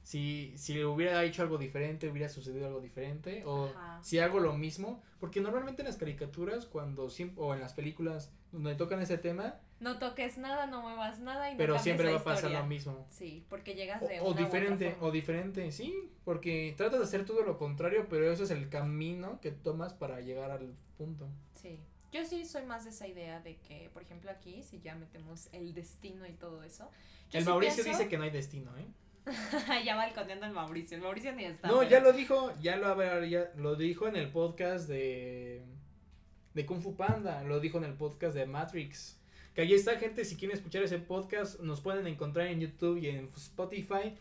[0.03, 4.03] si, si hubiera hecho algo diferente, hubiera sucedido algo diferente, o Ajá.
[4.03, 7.07] si hago lo mismo, porque normalmente en las caricaturas, cuando
[7.37, 11.53] o en las películas donde tocan ese tema, No toques nada, no muevas nada y
[11.53, 12.59] no pero cambies siempre la va a pasar historia.
[12.59, 13.07] lo mismo.
[13.09, 15.07] Sí, porque llegas O, de o u otra diferente, forma.
[15.07, 19.41] o diferente, sí, porque tratas de hacer todo lo contrario, pero eso es el camino
[19.41, 21.27] que tomas para llegar al punto.
[21.55, 21.79] Sí.
[22.11, 25.49] Yo sí soy más de esa idea de que, por ejemplo, aquí, si ya metemos
[25.53, 26.89] el destino y todo eso.
[27.31, 28.85] yo el sí Mauricio pienso- dice que no hay destino, ¿eh?
[29.85, 30.97] ya balconeando el Mauricio.
[30.97, 31.67] El Mauricio ni está.
[31.69, 35.63] No, pero- ya lo dijo, ya lo, ya lo dijo en el podcast de,
[36.53, 39.17] de Kung Fu Panda, lo dijo en el podcast de Matrix.
[39.53, 43.07] Que ahí está, gente, si quieren escuchar ese podcast, nos pueden encontrar en YouTube y
[43.07, 44.15] en Spotify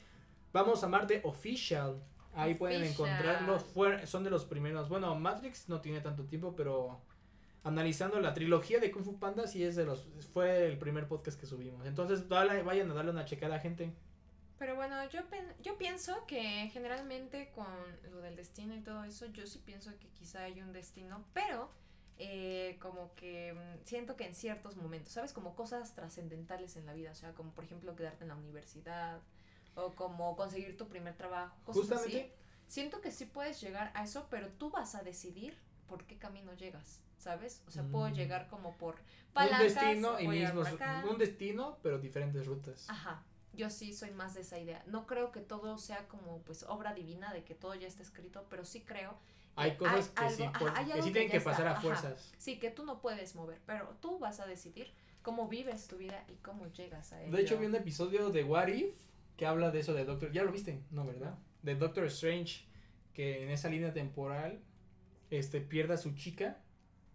[0.52, 2.02] Vamos a Marte Official.
[2.34, 3.64] Ahí pueden encontrarlos.
[4.06, 4.88] Son de los primeros.
[4.88, 7.00] Bueno, Matrix no tiene tanto tiempo, pero
[7.62, 10.08] analizando la trilogía de Kung Fu Panda, sí es de los.
[10.32, 11.86] Fue el primer podcast que subimos.
[11.86, 13.92] Entonces, dale- vayan a darle una checada, gente.
[14.58, 15.20] Pero bueno, yo,
[15.62, 17.66] yo pienso que generalmente con
[18.10, 21.70] lo del destino y todo eso, yo sí pienso que quizá hay un destino, pero
[22.22, 25.32] eh, como que mm, siento que en ciertos momentos, ¿sabes?
[25.32, 29.20] Como cosas trascendentales en la vida, o sea, como por ejemplo quedarte en la universidad
[29.74, 32.20] o como conseguir tu primer trabajo, cosas Justamente.
[32.24, 32.32] así.
[32.66, 35.56] Siento que sí puedes llegar a eso, pero tú vas a decidir
[35.88, 37.62] por qué camino llegas, ¿sabes?
[37.66, 38.14] O sea, puedo Mm.
[38.14, 39.02] llegar como por un
[39.32, 40.68] palancas, destino y mismos.
[41.10, 42.88] Un destino, pero diferentes rutas.
[42.90, 44.82] Ajá, yo sí soy más de esa idea.
[44.86, 48.46] No creo que todo sea como pues obra divina de que todo ya está escrito,
[48.50, 49.14] pero sí creo
[49.56, 51.72] Hay cosas que algo- sí, ajá, por- hay que sí tienen que está, pasar a
[51.72, 51.80] ajá.
[51.82, 52.32] fuerzas.
[52.38, 54.92] sí que tú no puedes mover, pero tú vas a decidir
[55.22, 57.36] cómo vives tu vida y cómo llegas a ello.
[57.36, 58.94] De hecho, vi un episodio de What If
[59.36, 60.32] que habla de eso de Doctor.
[60.32, 61.36] Ya lo viste, ¿no, verdad?
[61.62, 62.64] De Doctor Strange,
[63.12, 64.60] que en esa línea temporal
[65.30, 66.58] este, pierde a su chica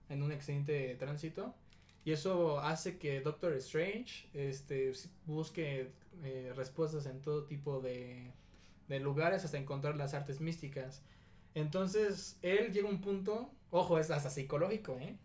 [0.09, 1.55] en un accidente de tránsito.
[2.03, 4.91] Y eso hace que Doctor Strange este,
[5.25, 5.91] busque
[6.23, 8.31] eh, respuestas en todo tipo de,
[8.87, 11.01] de lugares hasta encontrar las artes místicas.
[11.55, 15.15] Entonces, él llega a un punto, ojo, es hasta psicológico, ¿eh?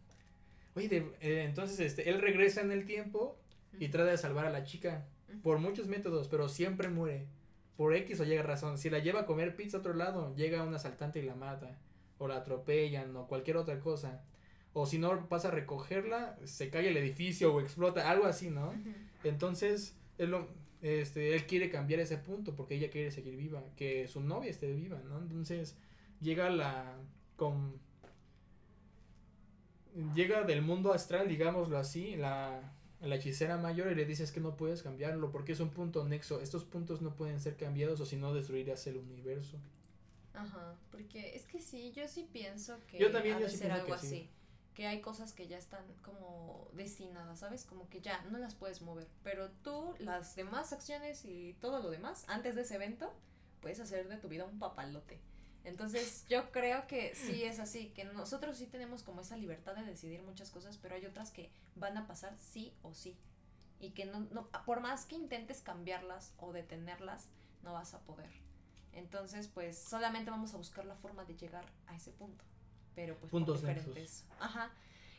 [0.75, 3.37] Oye, de- eh, entonces este, él regresa en el tiempo
[3.79, 5.07] y trata de salvar a la chica
[5.43, 7.27] por muchos métodos, pero siempre muere.
[7.77, 8.79] Por X o Y razón.
[8.79, 11.79] Si la lleva a comer pizza a otro lado, llega un asaltante y la mata.
[12.19, 14.23] O la atropellan o cualquier otra cosa.
[14.75, 18.73] O si no pasa a recogerla, se cae el edificio o explota, algo así, ¿no?
[19.25, 20.47] Entonces, él, lo,
[20.83, 24.73] este, él quiere cambiar ese punto porque ella quiere seguir viva, que su novia esté
[24.73, 25.19] viva, ¿no?
[25.19, 25.77] Entonces,
[26.21, 26.97] llega la...
[27.37, 27.79] con
[30.15, 32.61] Llega del mundo astral, digámoslo así, la,
[33.01, 36.41] la hechicera mayor y le dices que no puedes cambiarlo porque es un punto nexo.
[36.41, 39.59] Estos puntos no pueden ser cambiados o si no destruirías el universo.
[40.33, 43.59] Ajá, porque es que sí, yo sí pienso que Yo también, ha yo de sí
[43.59, 44.07] ser pienso algo que sí.
[44.07, 44.31] así.
[44.75, 47.65] Que hay cosas que ya están como destinadas, ¿sabes?
[47.65, 49.09] Como que ya no las puedes mover.
[49.25, 53.13] Pero tú, las demás acciones y todo lo demás, antes de ese evento,
[53.61, 55.21] puedes hacer de tu vida un papalote.
[55.65, 59.85] Entonces, yo creo que sí es así, que nosotros sí tenemos como esa libertad de
[59.85, 63.17] decidir muchas cosas, pero hay otras que van a pasar sí o sí.
[63.79, 67.29] Y que no, no por más que intentes cambiarlas o detenerlas,
[67.63, 68.31] no vas a poder.
[68.93, 72.45] Entonces, pues solamente vamos a buscar la forma de llegar a ese punto.
[72.95, 74.25] Pero pues Puntos diferentes.
[74.41, 74.71] Ajá.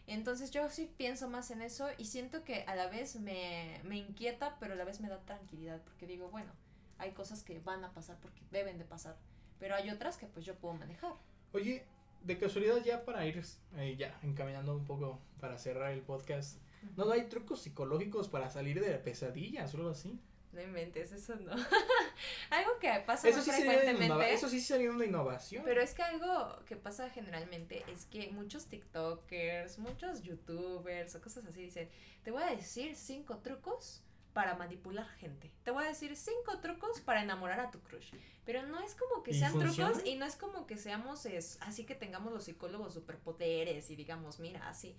[0.08, 3.98] Entonces yo sí pienso más en eso y siento que a la vez me, me
[3.98, 6.52] inquieta, pero a la vez me da tranquilidad, porque digo, bueno,
[6.98, 9.18] hay cosas que van a pasar porque deben de pasar,
[9.62, 11.14] pero hay otras que pues yo puedo manejar.
[11.54, 11.86] Oye,
[12.24, 13.42] de casualidad ya para ir
[13.78, 16.58] eh, ya encaminando un poco para cerrar el podcast,
[16.98, 20.20] ¿no hay trucos psicológicos para salir de pesadillas o algo así?
[20.52, 21.52] No inventes, eso no.
[22.50, 24.34] algo que pasa Eso muy sí, frecuentemente.
[24.34, 25.64] eso sí sería una innovación.
[25.64, 31.46] Pero es que algo que pasa generalmente es que muchos TikTokers, muchos YouTubers o cosas
[31.46, 31.88] así dicen,
[32.24, 34.04] te voy a decir cinco trucos
[34.34, 35.52] para manipular gente.
[35.64, 38.12] Te voy a decir cinco trucos para enamorar a tu crush.
[38.46, 39.92] Pero no es como que ¿Y sean funciona?
[39.92, 43.96] trucos y no es como que seamos es, así que tengamos los psicólogos superpoderes y
[43.96, 44.96] digamos, mira, así.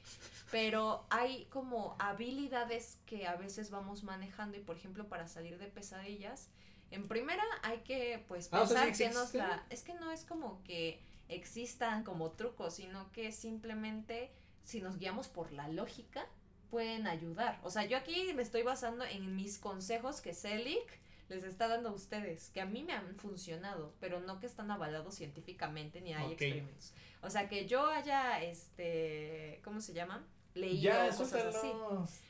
[0.50, 5.66] Pero hay como habilidades que a veces vamos manejando y por ejemplo para salir de
[5.66, 6.48] pesadillas,
[6.90, 9.66] en primera hay que pues Ah, o sea, pensar ¿sí que nos la...
[9.70, 14.30] Es que no es como que existan como trucos, sino que simplemente
[14.64, 16.26] si nos guiamos por la lógica
[16.72, 17.60] pueden ayudar.
[17.64, 21.90] O sea, yo aquí me estoy basando en mis consejos que Celic les está dando
[21.90, 26.14] a ustedes, que a mí me han funcionado, pero no que están avalados científicamente ni
[26.14, 26.94] hay experimentos.
[27.20, 30.26] O sea, que yo haya, este, ¿cómo se llama?
[30.54, 31.72] Leído ya, cosas así.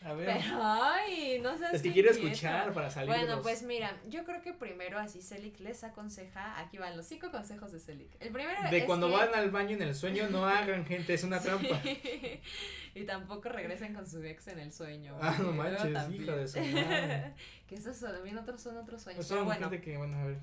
[0.05, 0.27] A ver.
[0.27, 3.09] Pero, ay, no seas es que quiero escuchar para salir.
[3.09, 7.33] Bueno, pues mira, yo creo que primero así Celic les aconseja, aquí van los cinco
[7.33, 8.11] consejos de Celic.
[8.21, 11.15] El primero De es cuando que- van al baño en el sueño, no hagan, gente,
[11.15, 11.47] es una Sí.
[11.49, 11.83] trampa.
[12.95, 15.17] y tampoco regresen con su ex en el sueño.
[15.21, 17.33] Ah, no manches, hija de su madre.
[17.67, 19.27] que esos son, también otros son otros sueños.
[19.27, 20.37] Son Pero bueno, gente que, bueno, a ver.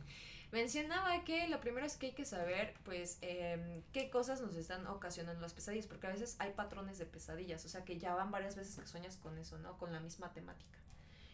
[0.51, 4.87] Mencionaba que lo primero es que hay que saber, pues, em, qué cosas nos están
[4.87, 8.31] ocasionando las pesadillas, porque a veces hay patrones de pesadillas, o sea, que ya van
[8.31, 9.77] varias veces que sueñas con eso, ¿no?
[9.77, 10.79] Con la misma temática.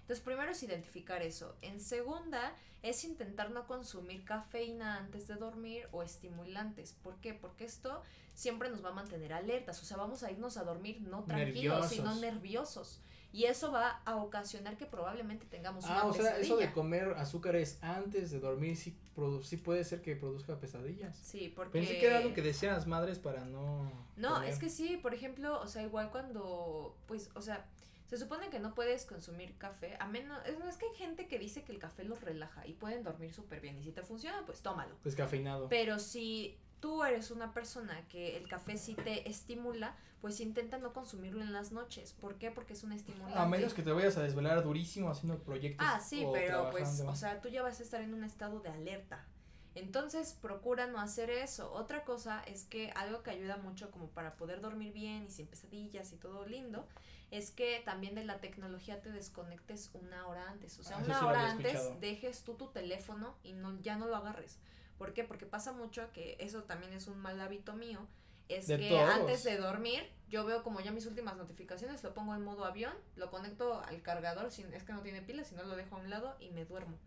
[0.02, 1.56] Entonces, primero es identificar eso.
[1.64, 2.54] En segunda,
[2.84, 6.94] es intentar no consumir cafeína antes de dormir o estimulantes.
[6.94, 7.34] ¿Por qué?
[7.34, 8.04] Porque esto
[8.36, 9.82] siempre nos va a mantener alertas.
[9.82, 13.02] O sea, vamos a irnos a dormir no tranquilos, sino Nerviosos.
[13.36, 17.10] Y eso va a ocasionar que probablemente tengamos Ah, una o sea, eso de comer
[17.18, 21.18] azúcares antes de dormir sí, produ- sí puede ser que produzca pesadillas.
[21.18, 21.80] Sí, porque...
[21.80, 23.92] Pensé que era algo que decían las madres para no.
[24.16, 24.50] No, comer.
[24.50, 27.66] es que sí, por ejemplo, o sea, igual cuando, pues, o sea,
[28.08, 31.40] Se supone que no puedes consumir café, a menos, es, es que hay gente que
[31.40, 34.44] dice que el café los relaja y pueden dormir súper bien y si te funciona,
[34.46, 34.96] pues tómalo.
[35.04, 35.68] Descafeinado.
[35.70, 36.56] Pero si
[36.86, 41.52] tú eres una persona que el café sí te estimula, pues intenta no consumirlo en
[41.52, 42.14] las noches.
[42.14, 42.52] ¿Por qué?
[42.52, 43.40] Porque es un estimulante.
[43.40, 45.84] A menos que te vayas a desvelar durísimo haciendo proyectos.
[45.90, 48.60] Ah, sí, o pero pues, o sea, tú ya vas a estar en un estado
[48.60, 49.26] de alerta.
[49.74, 51.72] Entonces, procura no hacer eso.
[51.74, 55.48] Otra cosa es que algo que ayuda mucho como para poder dormir bien y sin
[55.48, 56.88] pesadillas y todo lindo,
[57.32, 60.78] es que también de la tecnología te desconectes una hora antes.
[60.78, 64.06] O sea, Ah, una sí hora antes dejes tú tu teléfono y no, ya no
[64.06, 64.60] lo agarres.
[64.98, 65.24] ¿Por qué?
[65.24, 68.08] Porque pasa mucho que eso también es un mal hábito mío.
[68.48, 69.10] Es De que todos.
[69.10, 72.94] antes de dormir, yo veo como ya mis últimas notificaciones, lo pongo en modo avión,
[73.16, 76.00] lo conecto al cargador, sin, es que no tiene pilas, si no lo dejo a
[76.00, 76.98] un lado y me duermo.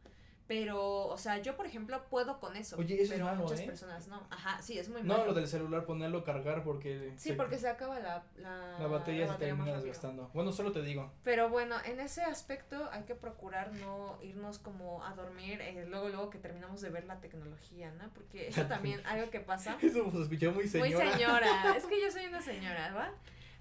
[0.49, 2.77] Pero, o sea, yo por ejemplo puedo con eso.
[2.79, 3.67] Oye, eso es pero malo, muchas ¿eh?
[3.67, 4.27] personas no.
[4.31, 5.27] Ajá, sí, es muy No, malo.
[5.27, 7.13] lo del celular, ponerlo a cargar porque.
[7.19, 10.31] Sí, porque se acaba la, la, La batería se termina desgastando.
[10.33, 11.13] Bueno, solo te digo.
[11.23, 16.09] Pero bueno, en ese aspecto hay que procurar no irnos como a dormir eh, luego,
[16.09, 18.09] luego que terminamos de ver la tecnología, ¿no?
[18.15, 19.77] Porque eso también, algo que pasa.
[19.83, 21.05] Eso se escuchó muy señora.
[21.05, 23.13] Muy señora, es que yo soy una señora, ¿va?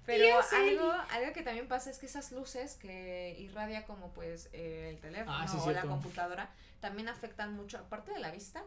[0.06, 4.88] Pero algo, algo que también pasa es que esas luces que irradia como pues eh,
[4.88, 6.48] el teléfono Ah, sí, o la computadora
[6.80, 8.64] también afectan mucho, aparte de la vista,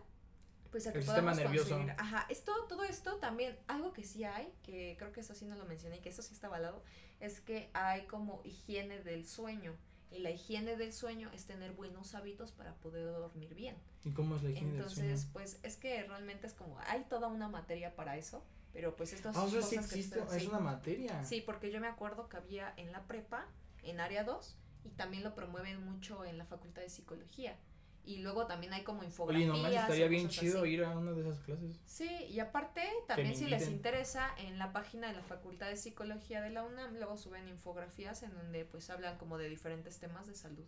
[0.71, 1.69] pues a que El sistema nervioso.
[1.77, 5.45] conseguir- Ajá, esto, todo esto también, algo que sí hay, que creo que eso sí
[5.45, 6.83] no lo mencioné y que eso sí está avalado,
[7.19, 9.75] es que hay como higiene del sueño.
[10.11, 13.77] Y la higiene del sueño es tener buenos hábitos para poder dormir bien.
[14.03, 15.09] ¿Y cómo es la higiene del sueño?
[15.09, 18.43] Entonces, pues es que realmente es como, hay toda una materia para eso,
[18.73, 20.49] pero pues estas Ah, o sea, cosas sí que existe, estoy- es sí.
[20.49, 21.23] una materia.
[21.23, 23.47] Sí, porque yo me acuerdo que había en la prepa,
[23.83, 27.57] en área 2, y también lo promueven mucho en la facultad de psicología.
[28.03, 29.47] Y luego también hay como Oye, infografías.
[29.47, 30.69] nomás estaría bien chido así.
[30.69, 31.77] ir a una de esas clases.
[31.85, 36.41] Sí, y aparte, también si les interesa, en la página de la Facultad de Psicología
[36.41, 40.33] de la UNAM, luego suben infografías en donde pues hablan como de diferentes temas de
[40.35, 40.65] salud.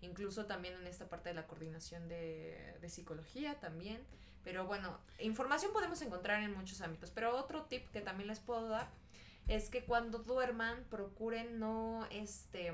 [0.00, 4.00] Incluso también en esta parte de la coordinación de, de psicología también.
[4.42, 7.10] Pero bueno, información podemos encontrar en muchos ámbitos.
[7.10, 8.90] Pero otro tip que también les puedo dar
[9.48, 12.72] es que cuando duerman procuren no, este,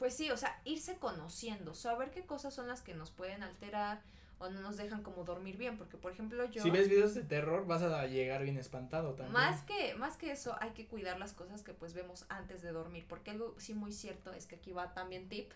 [0.00, 4.00] pues sí, o sea, irse conociendo, saber qué cosas son las que nos pueden alterar
[4.38, 6.62] o no nos dejan como dormir bien, porque por ejemplo yo...
[6.62, 9.34] Si ves videos de terror, vas a llegar bien espantado también.
[9.34, 12.72] Más que, más que eso, hay que cuidar las cosas que pues vemos antes de
[12.72, 15.52] dormir, porque algo sí muy cierto es que aquí va también tip,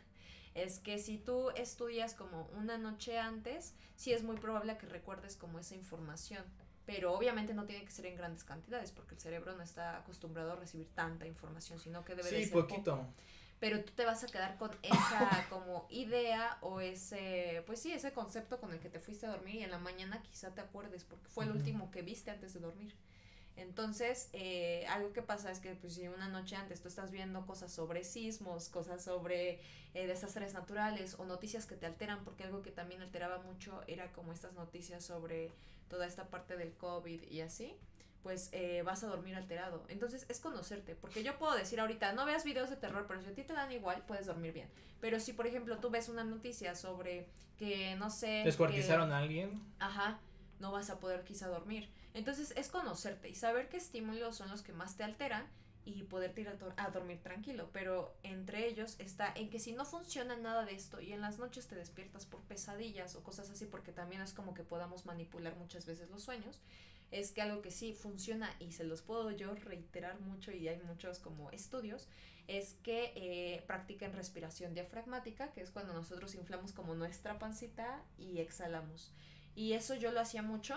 [0.52, 5.36] es que si tú estudias como una noche antes, sí es muy probable que recuerdes
[5.36, 6.44] como esa información,
[6.84, 10.52] pero obviamente no tiene que ser en grandes cantidades, porque el cerebro no está acostumbrado
[10.52, 13.06] a recibir tanta información, sino que debe de Sí, ser poco poquito.
[13.60, 18.12] Pero tú te vas a quedar con esa como idea o ese, pues sí, ese
[18.12, 21.04] concepto con el que te fuiste a dormir y en la mañana quizá te acuerdes
[21.04, 22.94] porque fue el último que viste antes de dormir.
[23.56, 27.46] Entonces, eh, algo que pasa es que pues si una noche antes tú estás viendo
[27.46, 29.60] cosas sobre sismos, cosas sobre
[29.94, 34.10] eh, desastres naturales o noticias que te alteran, porque algo que también alteraba mucho era
[34.12, 35.52] como estas noticias sobre
[35.88, 37.76] toda esta parte del COVID y así,
[38.24, 39.84] pues eh, vas a dormir alterado.
[39.88, 43.28] Entonces es conocerte, porque yo puedo decir ahorita, no veas videos de terror, pero si
[43.28, 44.68] a ti te dan igual, puedes dormir bien.
[45.00, 48.42] Pero si, por ejemplo, tú ves una noticia sobre que, no sé...
[48.44, 49.62] Descuartizaron que- a alguien.
[49.78, 50.18] Ajá,
[50.58, 51.88] no vas a poder quizá dormir.
[52.14, 55.46] Entonces es conocerte y saber qué estímulos son los que más te alteran
[55.84, 57.68] y poderte ir a, dor- a dormir tranquilo.
[57.72, 61.38] Pero entre ellos está en que si no funciona nada de esto y en las
[61.38, 65.56] noches te despiertas por pesadillas o cosas así, porque también es como que podamos manipular
[65.56, 66.60] muchas veces los sueños,
[67.10, 70.80] es que algo que sí funciona y se los puedo yo reiterar mucho y hay
[70.82, 72.08] muchos como estudios,
[72.48, 73.64] es que eh,
[74.12, 79.12] respiración diafragmática, que es cuando nosotros inflamos como nuestra pancita y exhalamos.
[79.54, 80.74] Y eso yo lo hacía mucho,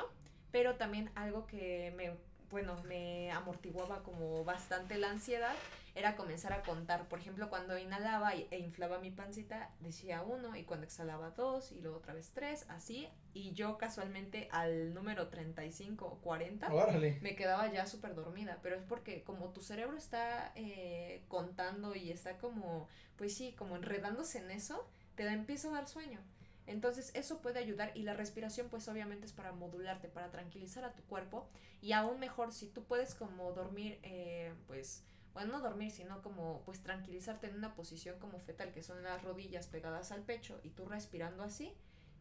[0.51, 2.11] pero también algo que me,
[2.49, 5.55] bueno, me amortiguaba como bastante la ansiedad
[5.97, 7.07] era comenzar a contar.
[7.07, 11.81] Por ejemplo, cuando inhalaba e inflaba mi pancita, decía uno, y cuando exhalaba dos, y
[11.81, 13.09] luego otra vez tres, así.
[13.33, 17.17] Y yo casualmente al número 35 o 40 Órale.
[17.21, 22.11] me quedaba ya súper dormida, pero es porque como tu cerebro está eh, contando y
[22.11, 26.19] está como, pues sí, como enredándose en eso, te da, empieza a dar sueño.
[26.67, 30.93] Entonces eso puede ayudar y la respiración pues obviamente es para modularte, para tranquilizar a
[30.93, 31.47] tu cuerpo
[31.81, 35.03] y aún mejor si tú puedes como dormir, eh, pues,
[35.33, 39.23] bueno, no dormir, sino como pues tranquilizarte en una posición como fetal, que son las
[39.23, 41.73] rodillas pegadas al pecho y tú respirando así,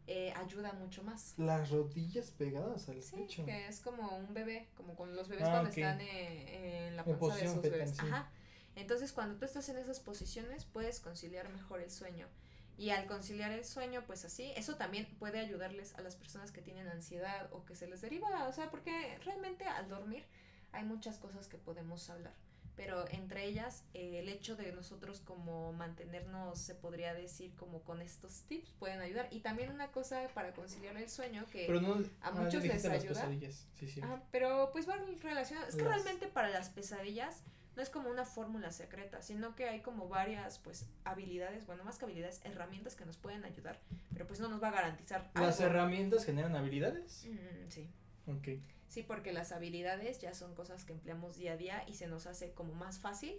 [0.07, 1.35] eh, ayuda mucho más.
[1.37, 3.45] Las rodillas pegadas al Sí, pecho.
[3.45, 7.05] que es como un bebé, como con los bebés Ah, cuando están eh, en la
[7.05, 7.97] panza de posición sus fetal, bebés.
[7.97, 8.07] sí.
[8.07, 8.31] Ajá.
[8.77, 12.29] Entonces, cuando tú estás en esas posiciones, puedes conciliar mejor el sueño.
[12.79, 16.61] Y al conciliar el sueño, pues así, eso también puede ayudarles a las personas que
[16.61, 20.25] tienen ansiedad o que se les deriva, o sea, porque realmente al dormir
[20.73, 22.35] hay muchas cosas que podemos hablar.
[22.77, 28.03] pero entre ellas eh, el hecho de nosotros como mantenernos, se podría decir, como con
[28.03, 29.29] estos tips pueden ayudar.
[29.31, 32.85] Y también una cosa para conciliar el sueño que Pero no, a ah, muchos les
[32.85, 33.09] las ayuda.
[33.15, 34.03] pesadillas, Sí, sí.
[34.03, 35.67] Ajá, pero pues va relacionado.
[35.67, 37.43] Es que Las- realmente para las pesadillas
[37.77, 41.99] no es como una fórmula secreta, sino que hay como varias pues habilidades, bueno, más
[41.99, 43.79] que habilidades, herramientas que nos pueden ayudar,
[44.13, 45.71] pero pues no nos va a garantizar ¿Las algo.
[45.73, 47.27] herramientas generan habilidades?
[47.29, 47.91] Mm, sí.
[48.27, 48.49] Ok.
[48.89, 52.27] Sí, porque las habilidades ya son cosas que empleamos día a día y se nos
[52.27, 53.35] hace como más fácil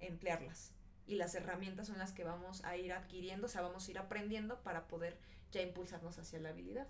[0.00, 0.72] emplearlas.
[1.06, 3.98] Y las herramientas son las que vamos a ir adquiriendo, o sea, vamos a ir
[3.98, 5.16] aprendiendo para poder
[5.50, 6.88] ya impulsarnos hacia la habilidad.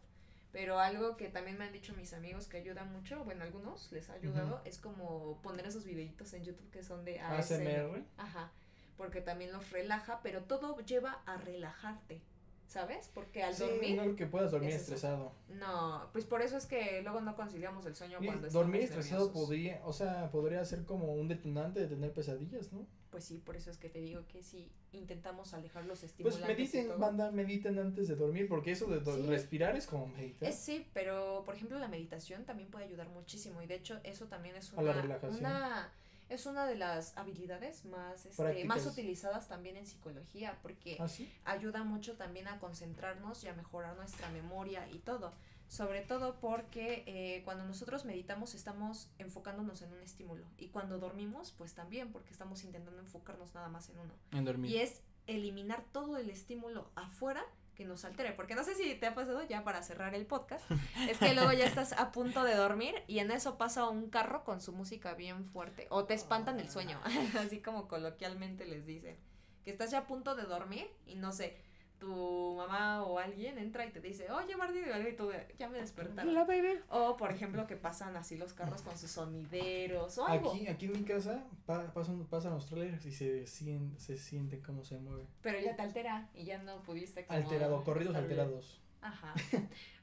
[0.52, 4.08] Pero algo que también me han dicho mis amigos que ayuda mucho, bueno, algunos les
[4.08, 8.02] ha ayudado, es como poner esos videitos en YouTube que son de ASMR.
[8.16, 8.50] Ajá,
[8.96, 12.22] porque también los relaja, pero todo lleva a relajarte,
[12.68, 13.10] ¿sabes?
[13.14, 13.96] Porque al Sí, dormir...
[13.96, 15.32] no que puedas dormir es estresado.
[15.48, 19.24] No, pues por eso es que luego no conciliamos el sueño Y cuando dormir estresado
[19.26, 19.32] nerviosos.
[19.48, 22.86] podría, o sea, podría ser como un detonante de tener pesadillas, ¿no?
[23.10, 26.44] Pues sí, por eso es que te digo que si intentamos alejar los Pues estimulantes
[26.74, 29.22] y mediten, banda, mediten antes de dormir, porque eso de Sí.
[29.26, 30.46] respirar es como meditar.
[30.46, 34.26] Es sí, pero por ejemplo la meditación también puede ayudar muchísimo y de hecho eso
[34.26, 35.38] también es A una, la relajación.
[35.40, 35.90] una
[36.28, 41.32] es una de las habilidades más este, más utilizadas también en psicología porque ¿Ah, sí?
[41.44, 45.32] ayuda mucho también a concentrarnos y a mejorar nuestra memoria y todo.
[45.68, 51.52] Sobre todo porque eh, cuando nosotros meditamos estamos enfocándonos en un estímulo y cuando dormimos
[51.58, 54.14] pues también porque estamos intentando enfocarnos nada más en uno.
[54.32, 54.70] En dormir.
[54.70, 57.44] Y es eliminar todo el estímulo afuera
[57.78, 58.32] que nos altere.
[58.32, 60.68] Porque no sé si te ha pasado ya para cerrar el podcast.
[61.08, 64.42] es que luego ya estás a punto de dormir y en eso pasa un carro
[64.42, 65.86] con su música bien fuerte.
[65.90, 67.00] O te espantan el sueño.
[67.38, 69.16] Así como coloquialmente les dicen.
[69.64, 71.56] Que estás ya a punto de dormir y no sé.
[71.98, 76.28] Tu mamá o alguien entra y te dice, oye Martín, y tú ya me despertaron.
[76.30, 76.78] Hola, baby.
[76.90, 80.52] O por ejemplo que pasan así los carros con sus sonideros o algo.
[80.52, 84.60] Aquí, aquí en mi casa pa- pasan, pasan los trailers y se, sien- se sienten
[84.62, 85.26] cómo se mueve.
[85.42, 88.80] Pero ya te altera y ya no pudiste como Alterado, corridos alterados.
[89.00, 89.34] Ajá.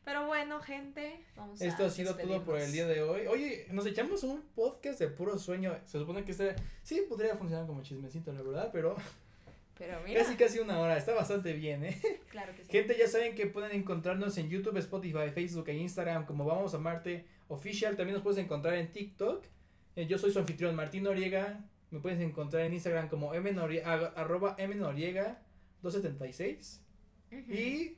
[0.04, 3.26] Pero bueno, gente, vamos a Esto ha sido todo por el día de hoy.
[3.28, 5.74] Oye, nos echamos un podcast de puro sueño.
[5.86, 8.96] Se supone que este sí podría funcionar como chismecito, la verdad, pero
[9.78, 10.98] Pero mira, casi casi una hora.
[10.98, 12.00] Está bastante bien, ¿eh?
[12.30, 12.72] claro que sí.
[12.72, 16.78] Gente, ya saben que pueden encontrarnos en YouTube, Spotify, Facebook e Instagram como Vamos a
[16.78, 17.96] Marte Official.
[17.96, 19.46] También nos puedes encontrar en TikTok.
[19.96, 21.60] Eh, yo soy su anfitrión Martín Noriega.
[21.92, 25.42] Me puedes encontrar en Instagram como mnoriega, arroba mnoriega
[25.82, 26.82] 276.
[27.32, 27.54] Ujú.
[27.54, 27.98] Y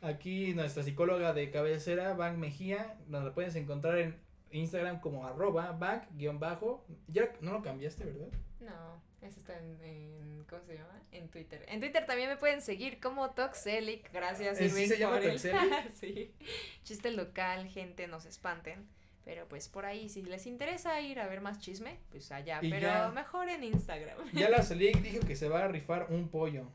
[0.00, 4.16] aquí nuestra psicóloga de cabecera, Bank Mejía, nos la puedes encontrar en
[4.50, 6.86] Instagram como arroba bank guion bajo.
[7.08, 8.28] Ya no lo cambiaste, ¿verdad?
[8.60, 11.00] No, eso está en, en- ¿cómo se llama?
[11.12, 11.64] En Twitter.
[11.68, 14.12] En Twitter también me pueden seguir como Toxelic.
[14.12, 15.90] Gracias, Eh, ¿sí Irving, se llama por el- Toxelic?
[16.00, 16.32] sí.
[16.84, 18.86] Chiste local, gente, no se espanten.
[19.24, 22.58] Pero pues por ahí, si les interesa ir a ver más chisme, pues allá.
[22.60, 23.08] Y pero ya.
[23.08, 24.18] mejor en Instagram.
[24.34, 26.66] Ya la Selig dijo que se va a rifar un pollo.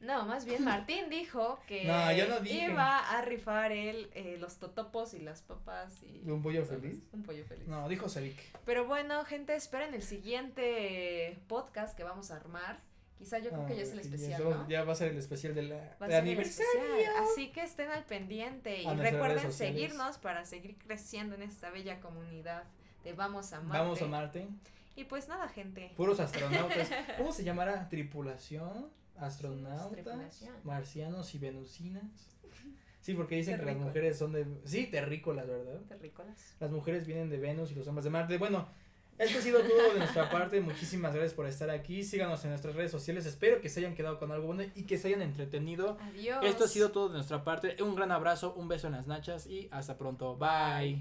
[0.00, 2.66] No, más bien Martín dijo que No, yo no dije.
[2.70, 6.80] iba a rifar él eh, los totopos y las papas y ¿Un pollo ¿sabes?
[6.82, 7.02] feliz?
[7.12, 7.66] Un pollo feliz.
[7.66, 8.36] No, dijo Selig.
[8.64, 12.78] Pero bueno, gente, esperen el siguiente podcast que vamos a armar.
[13.18, 14.68] Quizá yo creo que ya es el Ah, especial, ya, ¿no?
[14.68, 16.70] ya va a ser el especial de del ser el aniversario.
[16.84, 21.70] especial, Así que estén al pendiente y A recuerden seguirnos para seguir creciendo en esta
[21.70, 22.62] bella comunidad
[23.02, 23.78] de Vamos a Marte.
[23.82, 24.46] Vamos a Marte.
[24.94, 25.92] Y pues nada, gente.
[25.96, 26.88] Puros astronautas.
[27.16, 27.88] ¿Cómo se llamará?
[27.88, 28.88] Tripulación,
[29.20, 32.04] astronautas, marcianos y venusinas.
[33.00, 33.86] Sí, porque dicen que las Terrícolas.
[33.88, 34.46] mujeres son de...
[34.64, 35.80] Sí, terrícolas, ¿verdad?
[35.88, 36.56] Terrícolas.
[36.60, 38.36] Las mujeres vienen de Venus y los hombres de Marte.
[38.36, 38.68] Bueno,
[39.16, 40.60] esto ha sido todo de nuestra parte.
[40.60, 42.02] Muchísimas gracias por estar aquí.
[42.04, 43.24] Síganos en nuestras redes sociales.
[43.24, 45.96] Espero que se hayan quedado con algo bueno y que se hayan entretenido.
[46.00, 46.44] Adiós.
[46.44, 47.82] Esto ha sido todo de nuestra parte.
[47.82, 50.36] Un gran abrazo, un beso en las nachas y hasta pronto.
[50.36, 50.96] Bye.